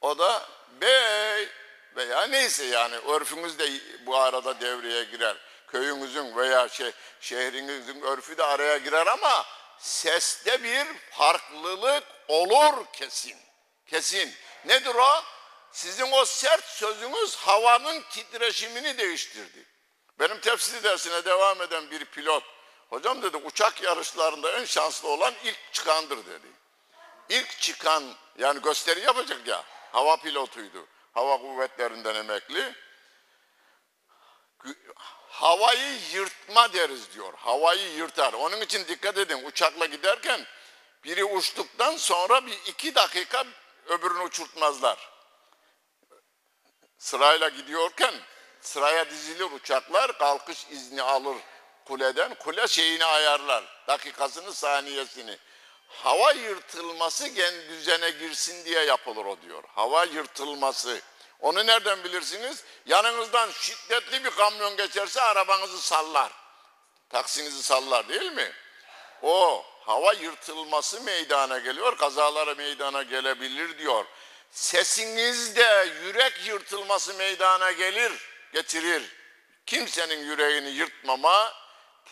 [0.00, 0.48] O da
[0.80, 1.48] bey
[1.96, 3.70] veya neyse yani örfünüz de
[4.06, 5.36] bu arada devreye girer.
[5.72, 9.46] Köyünüzün veya şey, şehrinizin örfü de araya girer ama
[9.78, 13.36] seste bir farklılık olur kesin.
[13.86, 14.34] Kesin.
[14.64, 15.22] Nedir o?
[15.72, 19.66] Sizin o sert sözünüz havanın titreşimini değiştirdi.
[20.18, 22.44] Benim tefsir dersine devam eden bir pilot,
[22.90, 26.46] hocam dedi uçak yarışlarında en şanslı olan ilk çıkandır dedi.
[27.28, 30.86] İlk çıkan yani gösteri yapacak ya hava pilotuydu.
[31.14, 32.74] Hava kuvvetlerinden emekli.
[35.40, 37.34] Havayı yırtma deriz diyor.
[37.36, 38.32] Havayı yırtar.
[38.32, 40.46] Onun için dikkat edin uçakla giderken
[41.04, 43.44] biri uçtuktan sonra bir iki dakika
[43.86, 45.10] öbürünü uçurtmazlar.
[46.98, 48.14] Sırayla gidiyorken
[48.60, 51.36] sıraya dizilir uçaklar kalkış izni alır
[51.84, 52.34] kuleden.
[52.34, 53.64] Kule şeyini ayarlar.
[53.88, 55.38] Dakikasını saniyesini.
[55.88, 59.64] Hava yırtılması gen düzene girsin diye yapılır o diyor.
[59.74, 61.00] Hava yırtılması.
[61.40, 62.64] Onu nereden bilirsiniz?
[62.86, 66.32] Yanınızdan şiddetli bir kamyon geçerse arabanızı sallar.
[67.08, 68.52] Taksinizi sallar değil mi?
[69.22, 74.04] O hava yırtılması meydana geliyor, kazalara meydana gelebilir diyor.
[74.50, 78.12] Sesinizde yürek yırtılması meydana gelir,
[78.52, 79.02] getirir.
[79.66, 81.54] Kimsenin yüreğini yırtmama,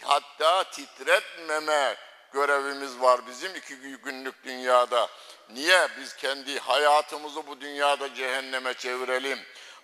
[0.03, 1.97] hatta titretmeme
[2.33, 5.09] görevimiz var bizim iki günlük dünyada.
[5.51, 9.39] Niye biz kendi hayatımızı bu dünyada cehenneme çevirelim?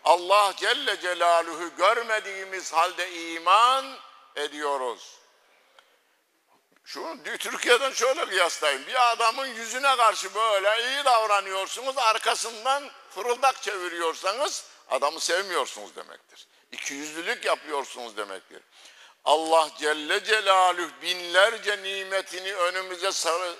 [0.04, 3.96] Allah Celle Celaluhu görmediğimiz halde iman
[4.36, 5.18] ediyoruz.
[6.84, 8.86] Şu Türkiye'den şöyle kıyaslayın.
[8.86, 16.46] Bir adamın yüzüne karşı böyle iyi davranıyorsunuz, arkasından fırıldak çeviriyorsanız adamı sevmiyorsunuz demektir.
[16.72, 18.62] İkiyüzlülük yapıyorsunuz demektir.
[19.24, 23.56] Allah Celle Celaluhu binlerce nimetini önümüze sarı,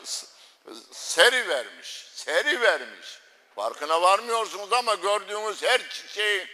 [0.93, 3.19] seri vermiş, seri vermiş.
[3.55, 5.81] Farkına varmıyorsunuz ama gördüğünüz her
[6.15, 6.47] şey,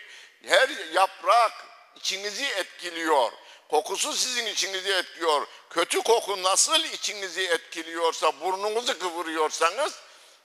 [0.47, 1.53] her yaprak
[1.97, 3.33] içinizi etkiliyor.
[3.71, 5.47] Kokusu sizin içinizi etkiliyor.
[5.71, 10.01] Kötü koku nasıl içinizi etkiliyorsa, burnunuzu kıvırıyorsanız,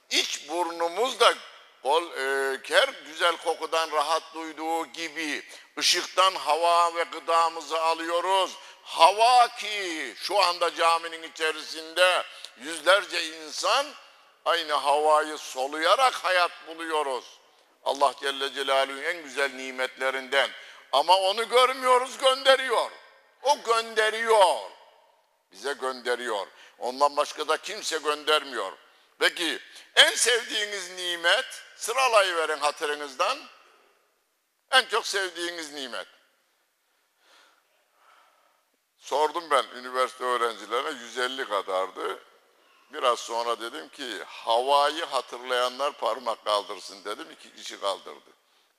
[0.09, 1.33] iç burnumuz da
[1.83, 5.43] Kol, e, her güzel kokudan rahat duyduğu gibi
[5.77, 8.51] ışıktan hava ve gıdamızı alıyoruz.
[8.83, 12.23] Hava ki şu anda caminin içerisinde
[12.57, 13.85] yüzlerce insan
[14.45, 17.25] aynı havayı soluyarak hayat buluyoruz.
[17.83, 20.49] Allah Celle Celaluhu'nun en güzel nimetlerinden.
[20.91, 22.91] Ama onu görmüyoruz gönderiyor.
[23.41, 24.69] O gönderiyor.
[25.51, 26.47] Bize gönderiyor.
[26.79, 28.71] Ondan başka da kimse göndermiyor.
[29.19, 29.59] Peki
[29.95, 33.37] en sevdiğiniz nimet sıralayıverin hatırınızdan.
[34.71, 36.07] En çok sevdiğiniz nimet.
[38.97, 42.19] Sordum ben üniversite öğrencilerine 150 kadardı.
[42.93, 47.27] Biraz sonra dedim ki havayı hatırlayanlar parmak kaldırsın dedim.
[47.31, 48.29] iki kişi kaldırdı.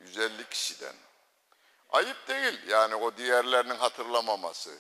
[0.00, 0.94] 150 kişiden.
[1.90, 4.79] Ayıp değil yani o diğerlerinin hatırlamaması.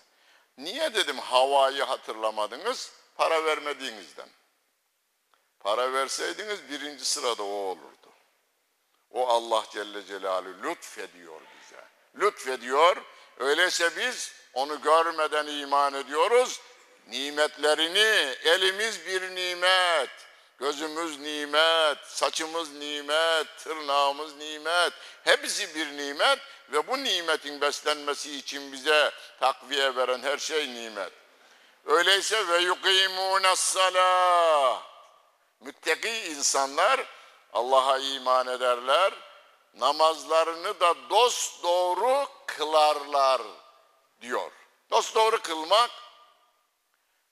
[0.58, 2.92] Niye dedim havayı hatırlamadınız?
[3.14, 4.28] Para vermediğinizden.
[5.60, 8.12] Para verseydiniz birinci sırada o olurdu.
[9.10, 11.84] O Allah Celle Celaluhu lütfediyor bize.
[12.16, 12.96] Lütfediyor.
[13.38, 16.60] Öyleyse biz onu görmeden iman ediyoruz.
[17.06, 20.10] Nimetlerini, elimiz bir nimet,
[20.58, 24.92] gözümüz nimet, saçımız nimet, tırnağımız nimet.
[25.24, 26.38] Hepsi bir nimet
[26.72, 31.12] ve bu nimetin beslenmesi için bize takviye veren her şey nimet.
[31.86, 34.82] Öyleyse ve yukimûne salah.
[35.60, 37.00] Müttaki insanlar
[37.52, 39.12] Allah'a iman ederler.
[39.74, 43.42] Namazlarını da dost doğru kılarlar
[44.22, 44.50] diyor.
[44.90, 45.90] Dost doğru kılmak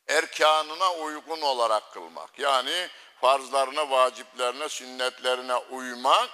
[0.09, 2.39] erkanına uygun olarak kılmak.
[2.39, 2.89] Yani
[3.21, 6.31] farzlarına, vaciplerine, sünnetlerine uymak,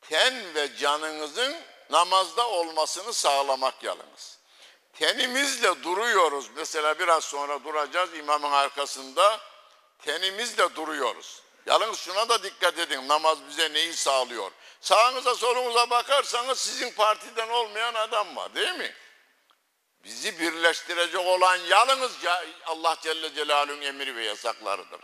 [0.00, 1.56] ten ve canınızın
[1.90, 4.38] namazda olmasını sağlamak yalnız.
[4.92, 6.50] Tenimizle duruyoruz.
[6.56, 9.40] Mesela biraz sonra duracağız imamın arkasında.
[9.98, 11.42] Tenimizle duruyoruz.
[11.66, 13.08] Yalnız şuna da dikkat edin.
[13.08, 14.50] Namaz bize neyi sağlıyor?
[14.80, 18.94] Sağınıza solunuza bakarsanız sizin partiden olmayan adam var değil mi?
[20.06, 22.12] Bizi birleştirecek olan yalnız
[22.66, 25.00] Allah Celle Celaluhu'nun emir ve yasaklarıdır.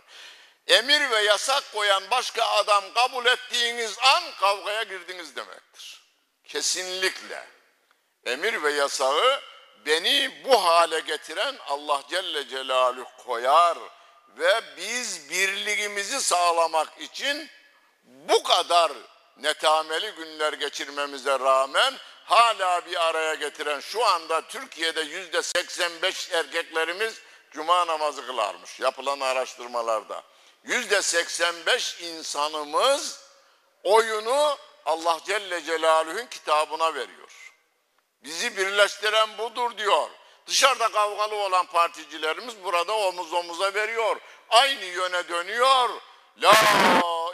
[0.67, 6.01] Emir ve yasak koyan başka adam kabul ettiğiniz an kavgaya girdiniz demektir.
[6.47, 7.47] Kesinlikle.
[8.25, 9.41] Emir ve yasağı
[9.85, 13.77] beni bu hale getiren Allah Celle Celaluhu koyar
[14.37, 17.49] ve biz birliğimizi sağlamak için
[18.03, 18.91] bu kadar
[19.37, 21.93] netameli günler geçirmemize rağmen
[22.25, 30.23] hala bir araya getiren şu anda Türkiye'de yüzde 85 erkeklerimiz cuma namazı kılarmış yapılan araştırmalarda.
[30.63, 33.19] Yüzde 85 insanımız
[33.83, 37.53] oyunu Allah Celle Celaluhu'nun kitabına veriyor.
[38.23, 40.09] Bizi birleştiren budur diyor.
[40.47, 44.15] Dışarıda kavgalı olan particilerimiz burada omuz omuza veriyor.
[44.49, 45.89] Aynı yöne dönüyor.
[46.41, 46.53] La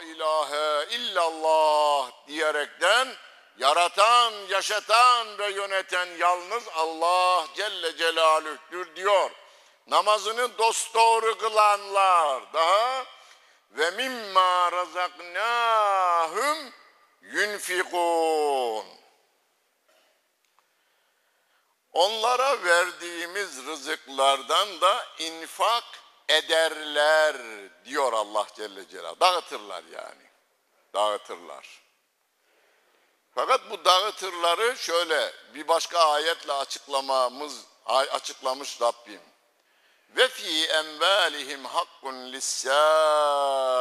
[0.02, 3.08] ilahe illallah diyerekten
[3.58, 9.30] yaratan, yaşatan ve yöneten yalnız Allah Celle Celaluh'tür diyor.
[9.86, 13.04] Namazını dosdoğru kılanlar daha
[13.70, 16.72] ve mimma razaknahum
[17.22, 18.86] yunfikun.
[21.92, 25.84] Onlara verdiğimiz rızıklardan da infak
[26.30, 27.36] ederler
[27.84, 29.20] diyor Allah Celle Celaluhu.
[29.20, 30.30] Dağıtırlar yani.
[30.94, 31.80] Dağıtırlar.
[33.34, 39.20] Fakat bu dağıtırları şöyle bir başka ayetle açıklamamız açıklamış Rabbim.
[40.16, 43.74] Ve fi envalihim hakkun lissaili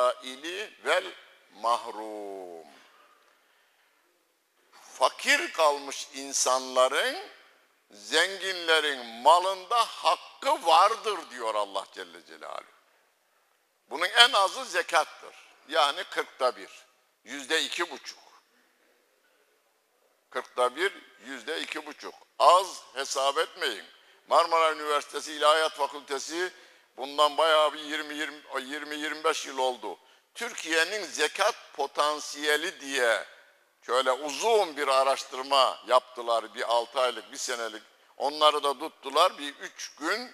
[0.85, 1.05] vel
[1.55, 2.67] mahrum.
[4.99, 7.17] Fakir kalmış insanların
[7.91, 12.63] zenginlerin malında hakkı vardır diyor Allah Celle Celaluhu.
[13.89, 15.35] Bunun en azı zekattır.
[15.67, 16.69] Yani kırkta bir.
[17.23, 18.19] Yüzde iki buçuk.
[20.29, 20.93] Kırkta bir,
[21.25, 22.13] yüzde iki buçuk.
[22.39, 23.85] Az hesap etmeyin.
[24.27, 26.53] Marmara Üniversitesi İlahiyat Fakültesi
[26.97, 29.97] bundan bayağı bir 20-25 yıl oldu.
[30.33, 33.25] Türkiye'nin zekat potansiyeli diye
[33.85, 36.55] şöyle uzun bir araştırma yaptılar.
[36.55, 37.83] Bir 6 aylık, bir senelik.
[38.17, 39.37] Onları da tuttular.
[39.37, 40.31] Bir üç gün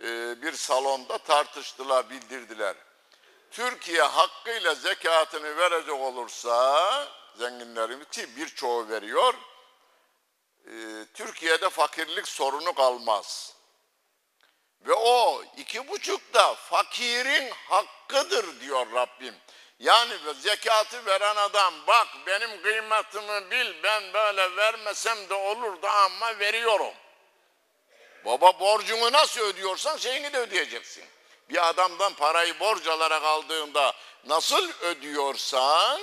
[0.00, 2.76] e, bir salonda tartıştılar, bildirdiler.
[3.50, 9.34] Türkiye hakkıyla zekatını verecek olursa zenginlerimiz ki birçoğu veriyor.
[10.66, 10.72] E,
[11.14, 13.56] Türkiye'de fakirlik sorunu kalmaz.
[14.86, 19.34] Ve o iki buçukta fakirin hakkıdır diyor Rabbim.
[19.82, 26.94] Yani zekatı veren adam bak benim kıymetimi bil ben böyle vermesem de olurdu ama veriyorum.
[28.24, 31.04] Baba borcunu nasıl ödüyorsan şeyini de ödeyeceksin.
[31.50, 33.92] Bir adamdan parayı borç alarak aldığında
[34.24, 36.00] nasıl ödüyorsan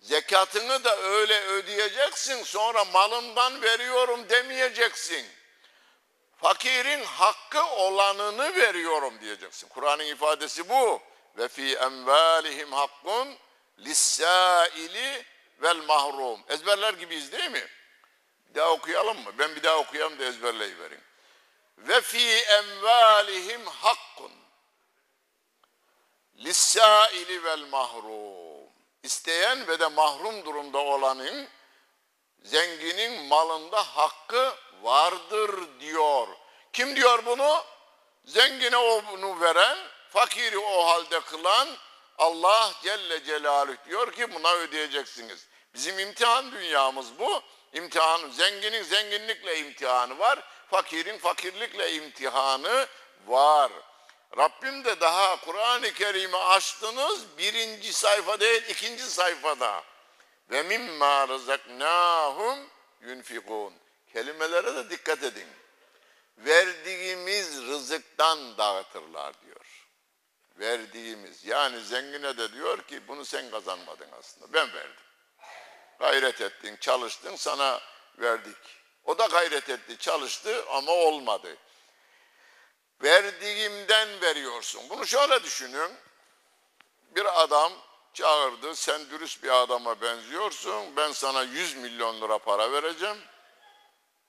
[0.00, 2.44] zekatını da öyle ödeyeceksin.
[2.44, 5.26] Sonra malımdan veriyorum demeyeceksin.
[6.42, 9.68] Fakirin hakkı olanını veriyorum diyeceksin.
[9.68, 11.09] Kur'an'ın ifadesi bu.
[11.36, 13.36] Ve fi envalihim hakkun
[13.78, 15.24] lissaili
[15.62, 16.40] vel mahrum.
[16.48, 17.68] Ezberler gibiyiz değil mi?
[18.48, 19.32] Bir daha okuyalım mı?
[19.38, 21.00] Ben bir daha okuyayım da ezberleyiverin.
[21.78, 24.32] Ve fi envalihim hakkun
[26.38, 28.70] lissaili vel mahrum.
[29.02, 31.48] İsteyen ve de mahrum durumda olanın
[32.42, 36.28] zenginin malında hakkı vardır diyor.
[36.72, 37.64] Kim diyor bunu?
[38.24, 39.78] Zengine onu veren,
[40.10, 41.68] fakiri o halde kılan
[42.18, 45.46] Allah Celle Celaluhu diyor ki buna ödeyeceksiniz.
[45.74, 47.42] Bizim imtihan dünyamız bu.
[47.72, 50.38] İmtihan, zenginin zenginlikle imtihanı var,
[50.70, 52.86] fakirin fakirlikle imtihanı
[53.26, 53.72] var.
[54.36, 59.82] Rabbim de daha Kur'an-ı Kerim'i açtınız birinci sayfa değil ikinci sayfada.
[60.50, 62.58] Ve mimma rızaknahum
[63.00, 63.74] yunfikun.
[64.12, 65.48] Kelimelere de dikkat edin.
[66.38, 69.49] Verdiğimiz rızıktan dağıtırlar diyor.
[70.60, 75.04] Verdiğimiz yani zengine de diyor ki bunu sen kazanmadın aslında ben verdim.
[75.98, 77.80] Gayret ettin, çalıştın sana
[78.18, 78.56] verdik.
[79.04, 81.56] O da gayret etti, çalıştı ama olmadı.
[83.02, 84.82] Verdiğimden veriyorsun.
[84.90, 85.92] Bunu şöyle düşünün.
[87.16, 87.72] Bir adam
[88.14, 93.18] çağırdı, sen dürüst bir adama benziyorsun, ben sana 100 milyon lira para vereceğim.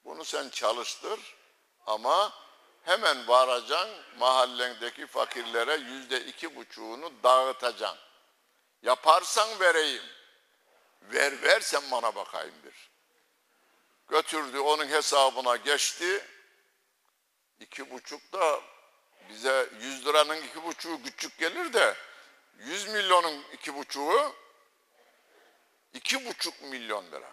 [0.05, 1.19] Bunu sen çalıştır
[1.85, 2.33] ama
[2.83, 7.99] hemen varacaksın mahallendeki fakirlere yüzde iki buçuğunu dağıtacaksın.
[8.81, 10.03] Yaparsan vereyim.
[11.01, 12.91] Ver ver sen bana bakayım bir.
[14.07, 16.25] Götürdü onun hesabına geçti.
[17.59, 18.61] İki buçuk da
[19.29, 21.95] bize yüz liranın iki buçuğu küçük gelir de
[22.57, 24.35] yüz milyonun iki buçuğu
[25.93, 27.31] iki buçuk milyon lira.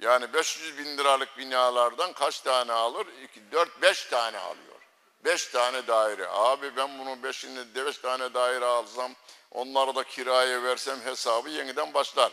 [0.00, 3.06] Yani 500 bin liralık binalardan kaç tane alır?
[3.24, 4.80] 2, 4, 5 tane alıyor.
[5.24, 6.28] 5 tane daire.
[6.28, 9.12] Abi ben bunu 5'ini, 5 tane daire alsam,
[9.50, 12.32] onları da kiraya versem hesabı yeniden başlar.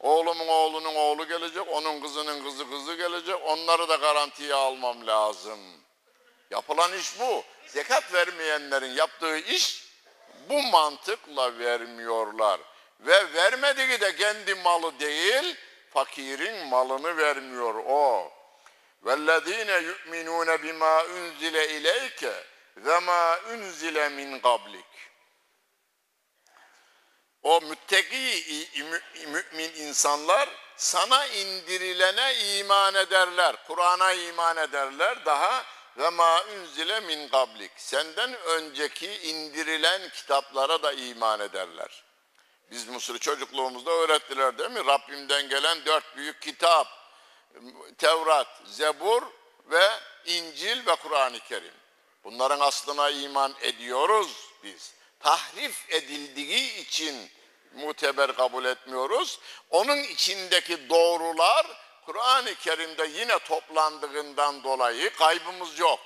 [0.00, 5.60] Oğlumun oğlunun oğlu gelecek, onun kızının kızı kızı gelecek, onları da garantiye almam lazım.
[6.50, 7.44] Yapılan iş bu.
[7.66, 9.84] Zekat vermeyenlerin yaptığı iş
[10.48, 12.60] bu mantıkla vermiyorlar.
[13.00, 15.56] Ve vermediği de kendi malı değil,
[15.93, 18.31] fakirin malını vermiyor o.
[19.05, 22.21] وَالَّذ۪ينَ يُؤْمِنُونَ بِمَا اُنْزِلَ اِلَيْكَ
[22.85, 23.23] وَمَا
[23.53, 24.91] اُنْزِلَ مِنْ قَبْلِكَ
[27.43, 28.43] O müttaki
[29.27, 33.55] mümin insanlar sana indirilene iman ederler.
[33.67, 35.25] Kur'an'a iman ederler.
[35.25, 35.65] Daha
[35.97, 37.71] ve ma unzile min kablik.
[37.75, 42.02] Senden önceki indirilen kitaplara da iman ederler.
[42.74, 44.86] Biz Mısır çocukluğumuzda öğrettiler değil mi?
[44.86, 46.86] Rabbimden gelen dört büyük kitap.
[47.98, 49.22] Tevrat, Zebur
[49.70, 49.90] ve
[50.26, 51.74] İncil ve Kur'an-ı Kerim.
[52.24, 54.92] Bunların aslına iman ediyoruz biz.
[55.20, 57.30] Tahrif edildiği için
[57.74, 59.40] muteber kabul etmiyoruz.
[59.70, 61.66] Onun içindeki doğrular
[62.06, 66.00] Kur'an-ı Kerim'de yine toplandığından dolayı kaybımız yok.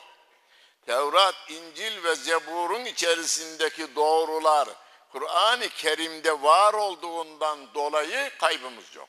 [0.86, 4.68] Tevrat, İncil ve Zebur'un içerisindeki doğrular
[5.12, 9.08] Kur'an-ı Kerim'de var olduğundan dolayı kaybımız yok.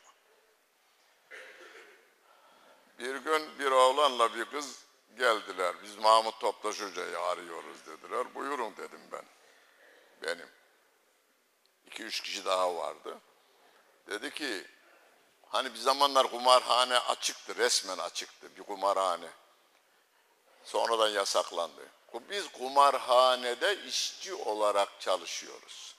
[3.00, 4.86] Bir gün bir oğlanla bir kız
[5.18, 5.76] geldiler.
[5.84, 8.36] Biz Mahmut Toptaş Hoca'yı arıyoruz dediler.
[8.36, 9.26] Buyurun dedim ben.
[10.22, 10.50] Benim.
[11.86, 13.18] İki üç kişi daha vardı.
[14.08, 14.68] Dedi ki
[15.50, 19.30] hani bir zamanlar kumarhane açıktı, resmen açıktı bir kumarhane.
[20.64, 21.89] Sonradan yasaklandı.
[22.14, 25.96] Biz kumarhanede işçi olarak çalışıyoruz.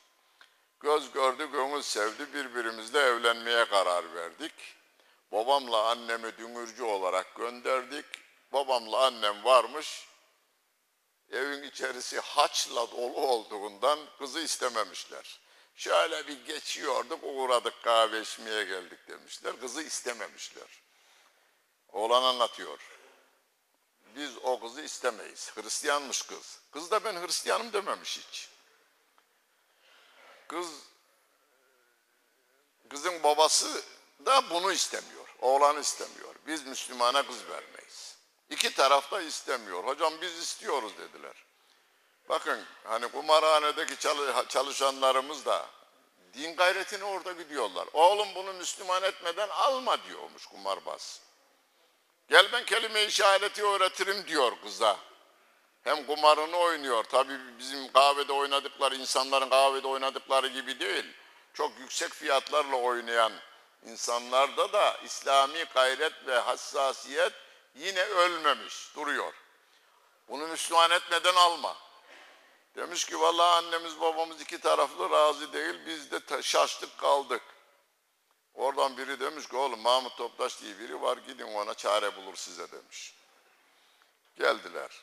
[0.81, 4.53] Göz gördü, gönül sevdi, birbirimizle evlenmeye karar verdik.
[5.33, 8.05] Babamla annemi dümürcü olarak gönderdik.
[8.53, 10.09] Babamla annem varmış.
[11.33, 15.41] Evin içerisi haçla dolu olduğundan kızı istememişler.
[15.75, 19.61] Şöyle bir geçiyorduk, uğradık kahve içmeye geldik demişler.
[19.61, 20.69] Kızı istememişler.
[21.89, 23.00] Oğlan anlatıyor.
[24.21, 25.53] Biz o kızı istemeyiz.
[25.55, 26.59] Hristiyanmış kız.
[26.73, 28.49] Kız da ben Hristiyanım dememiş hiç.
[30.49, 30.69] Kız
[32.91, 33.83] kızın babası
[34.27, 35.35] da bunu istemiyor.
[35.41, 36.35] Oğlan istemiyor.
[36.47, 38.17] Biz Müslümana kız vermeyiz.
[38.51, 39.85] İki taraf da istemiyor.
[39.85, 41.35] Hocam biz istiyoruz dediler.
[42.29, 43.97] Bakın hani kumarhanedeki
[44.49, 45.69] çalışanlarımız da
[46.35, 47.89] din gayretini orada gidiyorlar.
[47.93, 51.30] Oğlum bunu Müslüman etmeden alma diyormuş kumarbaz.
[52.31, 53.23] Gel ben kelime-i
[53.63, 54.97] öğretirim diyor kıza.
[55.85, 57.05] Hem kumarını oynuyor.
[57.05, 61.05] Tabii bizim kahvede oynadıkları, insanların kahvede oynadıkları gibi değil.
[61.55, 63.33] Çok yüksek fiyatlarla oynayan
[63.87, 67.33] insanlarda da İslami gayret ve hassasiyet
[67.75, 69.33] yine ölmemiş, duruyor.
[70.29, 71.77] Bunu Müslüman etmeden alma.
[72.77, 77.43] Demiş ki vallahi annemiz babamız iki taraflı razı değil, biz de şaştık kaldık.
[78.55, 82.73] Oradan biri demiş ki oğlum Mahmut Toptaş diye biri var gidin ona çare bulur size
[82.73, 83.15] demiş.
[84.39, 85.03] Geldiler.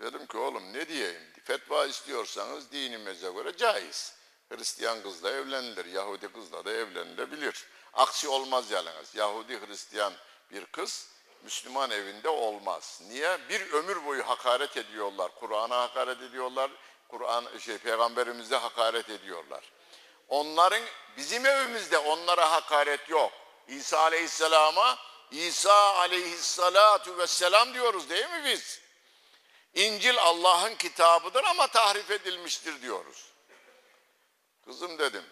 [0.00, 1.22] Dedim ki oğlum ne diyeyim?
[1.44, 4.14] Fetva istiyorsanız dinimize göre caiz.
[4.48, 7.66] Hristiyan kızla evlenilir, Yahudi kızla da evlenilebilir.
[7.92, 9.14] Aksi olmaz yalnız.
[9.14, 10.12] Yahudi Hristiyan
[10.50, 11.08] bir kız
[11.42, 13.02] Müslüman evinde olmaz.
[13.08, 13.38] Niye?
[13.48, 15.30] Bir ömür boyu hakaret ediyorlar.
[15.40, 16.70] Kur'an'a hakaret ediyorlar,
[17.08, 19.72] Kur'an şey peygamberimize hakaret ediyorlar.
[20.30, 20.82] Onların
[21.16, 23.32] bizim evimizde onlara hakaret yok.
[23.68, 24.98] İsa Aleyhisselam'a
[25.30, 28.80] İsa Aleyhissalatu vesselam diyoruz değil mi biz?
[29.74, 33.32] İncil Allah'ın kitabıdır ama tahrif edilmiştir diyoruz.
[34.64, 35.24] Kızım dedim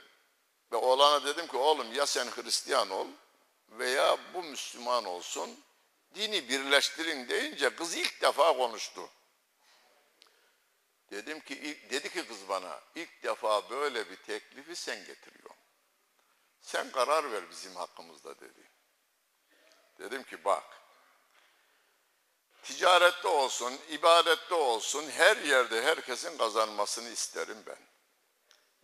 [0.72, 3.06] ve oğlana dedim ki oğlum ya sen Hristiyan ol
[3.70, 5.60] veya bu Müslüman olsun
[6.14, 9.08] dini birleştirin deyince kız ilk defa konuştu.
[11.10, 15.56] Dedim ki dedi ki kız bana ilk defa böyle bir teklifi sen getiriyorsun.
[16.60, 18.70] Sen karar ver bizim hakkımızda dedi.
[19.98, 20.64] Dedim ki bak
[22.62, 27.78] ticarette olsun, ibadette olsun her yerde herkesin kazanmasını isterim ben.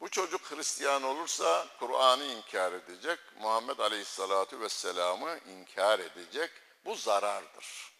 [0.01, 6.51] Bu çocuk Hristiyan olursa Kur'an'ı inkar edecek, Muhammed Aleyhisselatü Vesselam'ı inkar edecek.
[6.85, 7.93] Bu zarardır.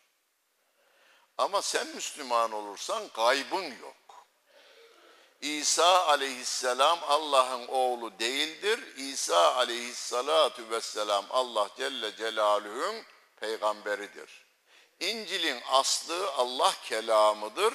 [1.39, 4.04] Ama sen Müslüman olursan kaybın yok.
[5.41, 8.81] İsa aleyhisselam Allah'ın oğlu değildir.
[8.97, 13.03] İsa aleyhissalatu vesselam Allah Celle Celaluhu'nun
[13.41, 14.45] peygamberidir.
[15.01, 17.75] İncil'in aslı Allah kelamıdır.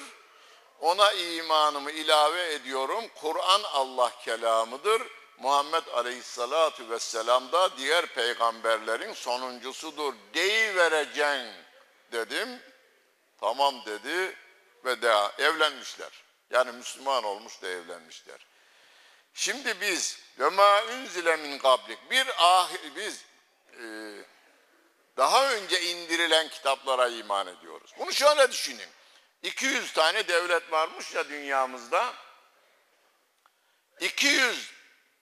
[0.80, 3.04] Ona imanımı ilave ediyorum.
[3.20, 5.02] Kur'an Allah kelamıdır.
[5.38, 10.14] Muhammed Aleyhissalatu vesselam da diğer peygamberlerin sonuncusudur.
[10.34, 11.52] Deyivereceksin
[12.12, 12.48] dedim.
[13.40, 14.36] Tamam dedi
[14.84, 16.10] ve de evlenmişler.
[16.50, 18.46] Yani Müslüman olmuş da evlenmişler.
[19.34, 23.24] Şimdi biz ve ma unzile min kablik bir ahir biz
[23.80, 23.84] e,
[25.16, 27.94] daha önce indirilen kitaplara iman ediyoruz.
[27.98, 28.88] Bunu şöyle düşünün.
[29.42, 32.14] 200 tane devlet varmış ya dünyamızda.
[34.00, 34.72] 200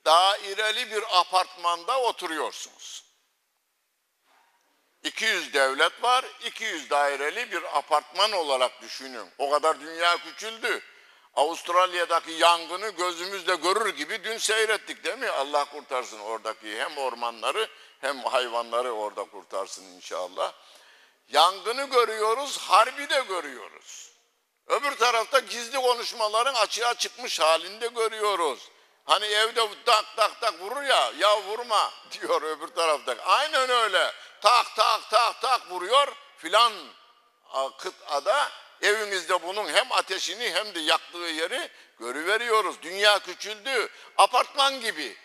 [0.05, 3.05] daireli bir apartmanda oturuyorsunuz.
[5.03, 9.31] 200 devlet var, 200 daireli bir apartman olarak düşünün.
[9.39, 10.83] O kadar dünya küçüldü.
[11.39, 15.28] Avustralya'daki yangını gözümüzle görür gibi dün seyrettik değil mi?
[15.28, 17.68] Allah kurtarsın oradaki hem ormanları
[18.01, 20.53] hem hayvanları orada kurtarsın inşallah.
[21.28, 24.12] Yangını görüyoruz, harbi de görüyoruz.
[24.66, 28.68] Öbür tarafta gizli konuşmaların açığa çıkmış halinde görüyoruz.
[29.05, 33.16] Hani evde tak tak tak vurur ya, ya vurma diyor öbür tarafta.
[33.24, 34.12] Aynen öyle.
[34.41, 36.72] Tak tak tak tak vuruyor filan
[37.78, 38.49] kıtada
[38.83, 41.68] Evimizde bunun hem ateşini hem de yaktığı yeri
[42.01, 42.83] görüveriyoruz.
[42.83, 43.89] Dünya küçüldü.
[44.16, 45.16] Apartman gibi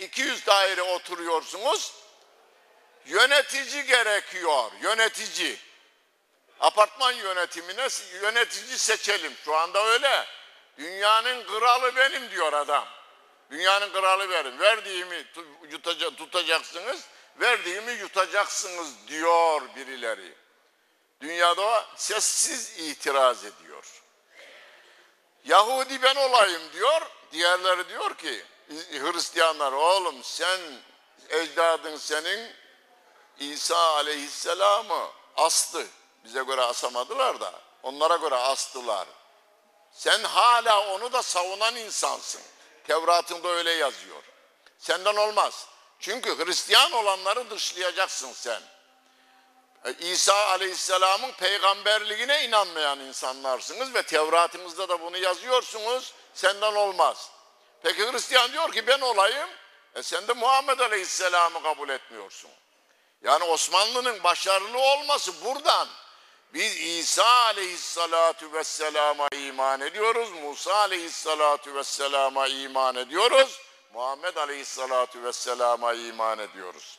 [0.00, 1.94] 200 daire oturuyorsunuz.
[3.06, 4.72] Yönetici gerekiyor.
[4.82, 5.56] Yönetici.
[6.60, 7.88] Apartman yönetimine
[8.22, 9.32] yönetici seçelim.
[9.44, 10.26] Şu anda öyle.
[10.78, 12.88] Dünyanın kralı benim diyor adam.
[13.50, 14.60] Dünyanın kralı benim.
[14.60, 15.24] Verdiğimi
[16.16, 17.04] tutacaksınız,
[17.40, 20.34] verdiğimi yutacaksınız diyor birileri.
[21.22, 24.02] Dünyada sessiz itiraz ediyor.
[25.44, 27.02] Yahudi ben olayım diyor.
[27.32, 28.44] Diğerleri diyor ki
[28.90, 30.60] Hristiyanlar oğlum sen
[31.28, 32.52] ecdadın senin
[33.38, 35.86] İsa aleyhisselamı astı.
[36.24, 37.52] Bize göre asamadılar da
[37.82, 39.08] onlara göre astılar.
[39.92, 42.42] Sen hala onu da savunan insansın.
[42.86, 44.22] Tevrat'ında öyle yazıyor.
[44.78, 45.66] Senden olmaz.
[46.00, 48.62] Çünkü Hristiyan olanları dışlayacaksın sen.
[49.84, 56.14] E, İsa Aleyhisselam'ın peygamberliğine inanmayan insanlarsınız ve Tevrat'ınızda da bunu yazıyorsunuz.
[56.34, 57.30] Senden olmaz.
[57.82, 59.48] Peki Hristiyan diyor ki ben olayım.
[59.94, 62.50] E sen de Muhammed Aleyhisselam'ı kabul etmiyorsun.
[63.22, 65.88] Yani Osmanlı'nın başarılı olması buradan.
[66.54, 70.30] Biz İsa Aleyhisselatü Vesselam'a iman ediyoruz.
[70.42, 73.60] Musa Aleyhisselatü Vesselam'a iman ediyoruz.
[73.94, 76.98] Muhammed Aleyhisselatü Vesselam'a iman ediyoruz.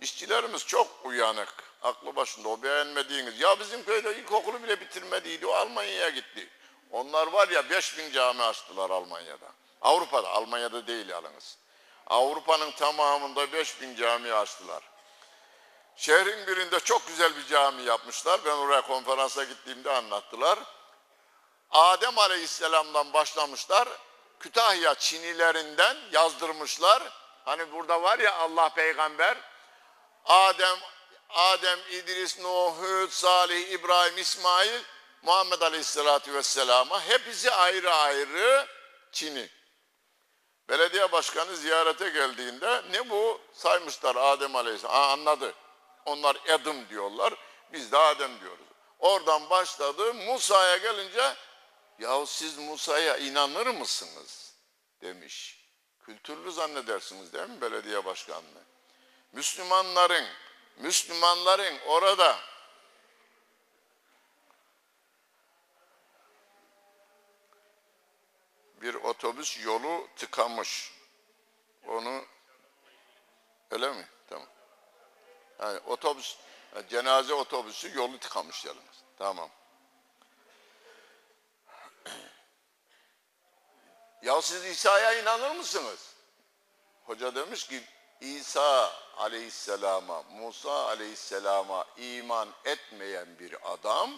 [0.00, 3.40] İşçilerimiz çok uyanık, aklı başında o beğenmediğiniz.
[3.40, 6.48] Ya bizim köyde ilkokulu bile bitirmediydi, o Almanya'ya gitti.
[6.90, 9.46] Onlar var ya 5000 cami açtılar Almanya'da.
[9.82, 11.58] Avrupa'da, Almanya'da değil yalnız.
[12.06, 14.82] Avrupa'nın tamamında 5000 cami açtılar.
[15.96, 18.40] Şehrin birinde çok güzel bir cami yapmışlar.
[18.44, 20.58] Ben oraya konferansa gittiğimde anlattılar.
[21.70, 23.88] Adem Aleyhisselam'dan başlamışlar.
[24.40, 27.02] Kütahya Çinilerinden yazdırmışlar.
[27.44, 29.38] Hani burada var ya Allah peygamber
[30.26, 30.78] Adem,
[31.28, 34.80] Adem, İdris, Nuh, Hud, Salih, İbrahim, İsmail,
[35.22, 38.66] Muhammed Aleyhisselatü Vesselam'a hepsi ayrı ayrı
[39.12, 39.50] Çin'i.
[40.68, 44.94] Belediye başkanı ziyarete geldiğinde ne bu saymışlar Adem Aleyhisselam.
[44.94, 45.54] Aa, anladı.
[46.04, 47.34] Onlar Edim diyorlar.
[47.72, 48.66] Biz de Adem diyoruz.
[48.98, 50.14] Oradan başladı.
[50.14, 51.34] Musa'ya gelince
[51.98, 54.46] yahu siz Musa'ya inanır mısınız?
[55.02, 55.66] demiş.
[56.00, 58.64] Kültürlü zannedersiniz değil mi belediye başkanlığı?
[59.36, 60.26] Müslümanların
[60.76, 62.38] Müslümanların orada
[68.80, 70.92] bir otobüs yolu tıkamış.
[71.86, 72.24] Onu
[73.70, 74.08] öyle mi?
[74.28, 74.48] Tamam.
[75.60, 76.36] Yani otobüs
[76.88, 79.02] cenaze otobüsü yolu tıkamış yalnız.
[79.18, 79.50] Tamam.
[84.22, 86.14] Ya siz İsa'ya inanır mısınız?
[87.04, 87.82] Hoca demiş ki
[88.20, 94.10] İsa aleyhisselama, Musa aleyhisselama iman etmeyen bir adam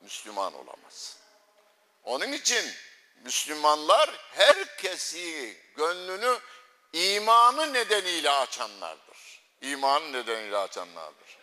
[0.00, 1.16] Müslüman olamaz.
[2.04, 2.72] Onun için
[3.24, 6.38] Müslümanlar herkesi gönlünü
[6.92, 9.42] imanı nedeniyle açanlardır.
[9.60, 11.38] İmanı nedeniyle açanlardır.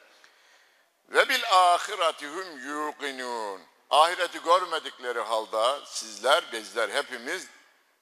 [1.10, 3.62] Ve bil ahiretihum yuqinun.
[3.90, 7.48] Ahireti görmedikleri halde sizler, bizler hepimiz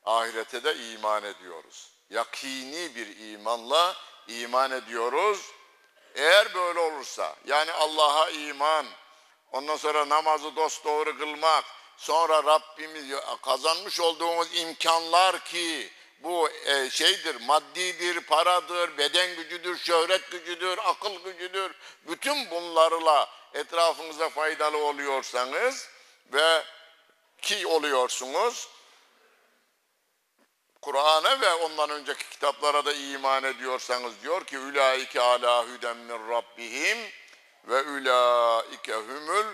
[0.06, 1.99] ahirete de iman ediyoruz.
[2.10, 3.96] Yakini bir imanla
[4.28, 5.52] iman ediyoruz.
[6.16, 8.86] Eğer böyle olursa, yani Allah'a iman,
[9.52, 11.66] ondan sonra namazı dosdoğru kılmak,
[11.98, 13.06] sonra Rabbimiz
[13.42, 15.90] kazanmış olduğumuz imkanlar ki
[16.24, 21.72] bu e, şeydir, maddidir, paradır, beden gücüdür, şöhret gücüdür, akıl gücüdür.
[22.08, 25.90] Bütün bunlarla etrafınıza faydalı oluyorsanız
[26.34, 26.64] ve
[27.42, 28.68] ki oluyorsunuz,
[30.82, 36.98] Kur'an'a ve ondan önceki kitaplara da iman ediyorsanız diyor ki ülaike ala huden min rabbihim
[37.68, 39.46] ve ülaike humul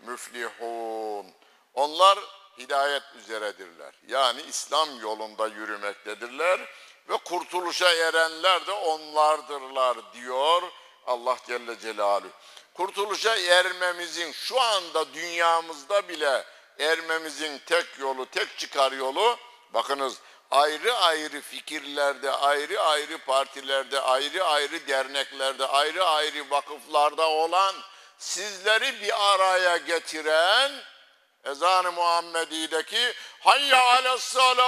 [0.00, 1.26] müflihun.
[1.74, 2.18] Onlar
[2.58, 3.94] hidayet üzeredirler.
[4.08, 6.60] Yani İslam yolunda yürümektedirler
[7.08, 10.62] ve kurtuluşa erenler de onlardırlar diyor
[11.06, 12.30] Allah Celle Celaluhu.
[12.74, 16.44] Kurtuluşa ermemizin şu anda dünyamızda bile
[16.78, 19.36] ermemizin tek yolu, tek çıkar yolu
[19.74, 20.18] bakınız
[20.52, 27.74] ayrı ayrı fikirlerde, ayrı ayrı partilerde, ayrı ayrı derneklerde, ayrı ayrı vakıflarda olan
[28.18, 30.72] sizleri bir araya getiren
[31.44, 34.62] ezan-ı Muhammedi'deki hayya aleyhissalah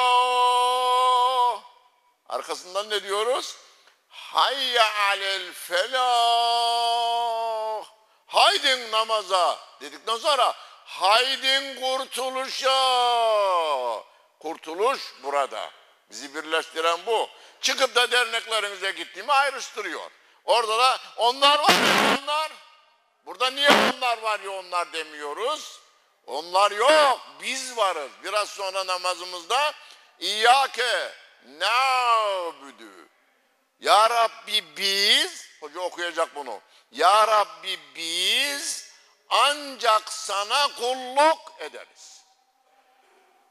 [2.28, 3.57] arkasından ne diyoruz?
[4.09, 6.05] Hayya alel felah.
[8.26, 10.55] Haydin namaza dedikten sonra
[10.85, 12.74] haydin kurtuluşa
[14.45, 15.71] Kurtuluş burada.
[16.11, 17.29] Bizi birleştiren bu.
[17.61, 20.11] Çıkıp da derneklerinize gittiğimi ayrıştırıyor.
[20.45, 22.53] Orada da onlar var ya onlar.
[23.27, 25.81] Burada niye onlar var ya onlar demiyoruz.
[26.27, 27.21] Onlar yok.
[27.43, 28.11] Biz varız.
[28.25, 29.73] Biraz sonra namazımızda
[30.19, 31.13] İyyâke
[31.47, 33.09] nâbüdü.
[33.81, 36.61] Ya Rabbi biz, hoca okuyacak bunu.
[36.93, 38.93] Ya Rabbi biz
[39.29, 42.14] ancak sana kulluk ederiz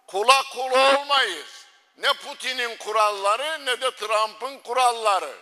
[0.08, 1.66] kula kul olmayız.
[1.97, 5.36] Ne Putin'in kuralları ne de Trump'ın kuralları.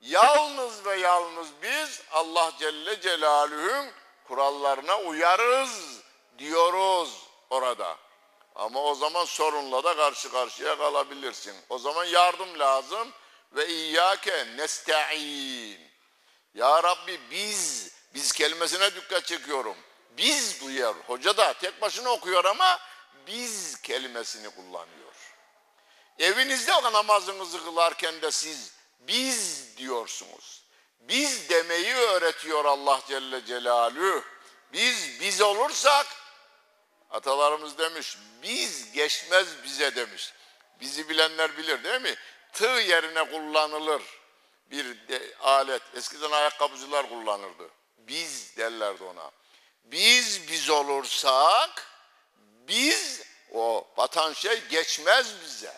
[0.00, 3.90] Yalnız ve yalnız biz Allah Celle Celaluhu'nun
[4.28, 6.00] kurallarına uyarız
[6.38, 7.96] diyoruz orada.
[8.54, 11.56] Ama o zaman sorunla da karşı karşıya kalabilirsin.
[11.68, 13.08] O zaman yardım lazım
[13.52, 15.80] ve iyyake nesta'in.
[16.54, 19.76] Ya Rabbi biz, biz kelimesine dikkat çekiyorum.
[20.10, 20.94] Biz duyuyor.
[21.06, 22.78] Hoca da tek başına okuyor ama
[23.26, 25.12] biz kelimesini kullanıyor.
[26.18, 30.62] Evinizde namazınızı kılarken de siz biz diyorsunuz.
[31.00, 34.24] Biz demeyi öğretiyor Allah Celle Celaluhu.
[34.72, 36.06] Biz biz olursak
[37.10, 40.32] atalarımız demiş biz geçmez bize demiş.
[40.80, 42.14] Bizi bilenler bilir değil mi?
[42.52, 44.02] Tığ yerine kullanılır
[44.70, 45.82] bir de, alet.
[45.94, 47.70] Eskiden ayakkabıcılar kullanırdı.
[47.98, 49.30] Biz derlerdi ona.
[49.84, 51.91] Biz biz olursak
[52.68, 55.74] biz o batan şey geçmez bize.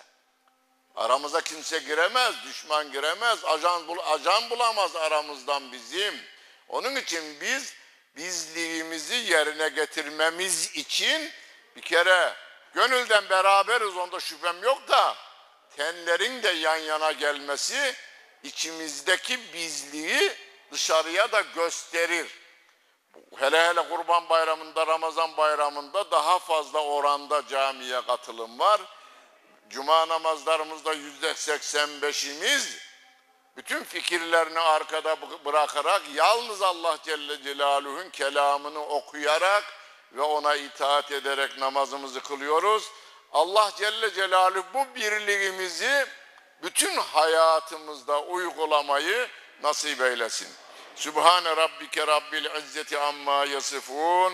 [0.97, 6.14] Aramıza kimse giremez, düşman giremez, ajan, bul ajan bulamaz aramızdan bizim.
[6.68, 7.74] Onun için biz
[8.16, 11.30] bizliğimizi yerine getirmemiz için
[11.76, 12.35] bir kere
[12.74, 15.16] gönülden beraberiz onda şüphem yok da
[15.76, 17.95] tenlerin de yan yana gelmesi
[18.43, 20.32] içimizdeki bizliği
[20.72, 22.26] dışarıya da gösterir
[23.37, 28.81] hele hele Kurban Bayramı'nda, Ramazan Bayramı'nda daha fazla oranda camiye katılım var.
[29.69, 32.79] Cuma namazlarımızda yüzde seksen beşimiz
[33.57, 39.65] bütün fikirlerini arkada bırakarak yalnız Allah Celle Celaluhu'nun kelamını okuyarak
[40.12, 42.91] ve ona itaat ederek namazımızı kılıyoruz.
[43.33, 46.07] Allah Celle Celaluhu bu birliğimizi
[46.62, 49.29] bütün hayatımızda uygulamayı
[49.62, 50.49] nasip eylesin.
[50.95, 54.32] Sübhane Rabbike Rabbil İzzeti amma yasifun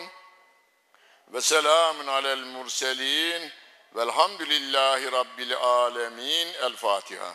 [1.29, 3.51] ve selamun alel murselin
[3.97, 6.49] velhamdülillahi Rabbil alemin.
[6.63, 7.35] El Fatiha.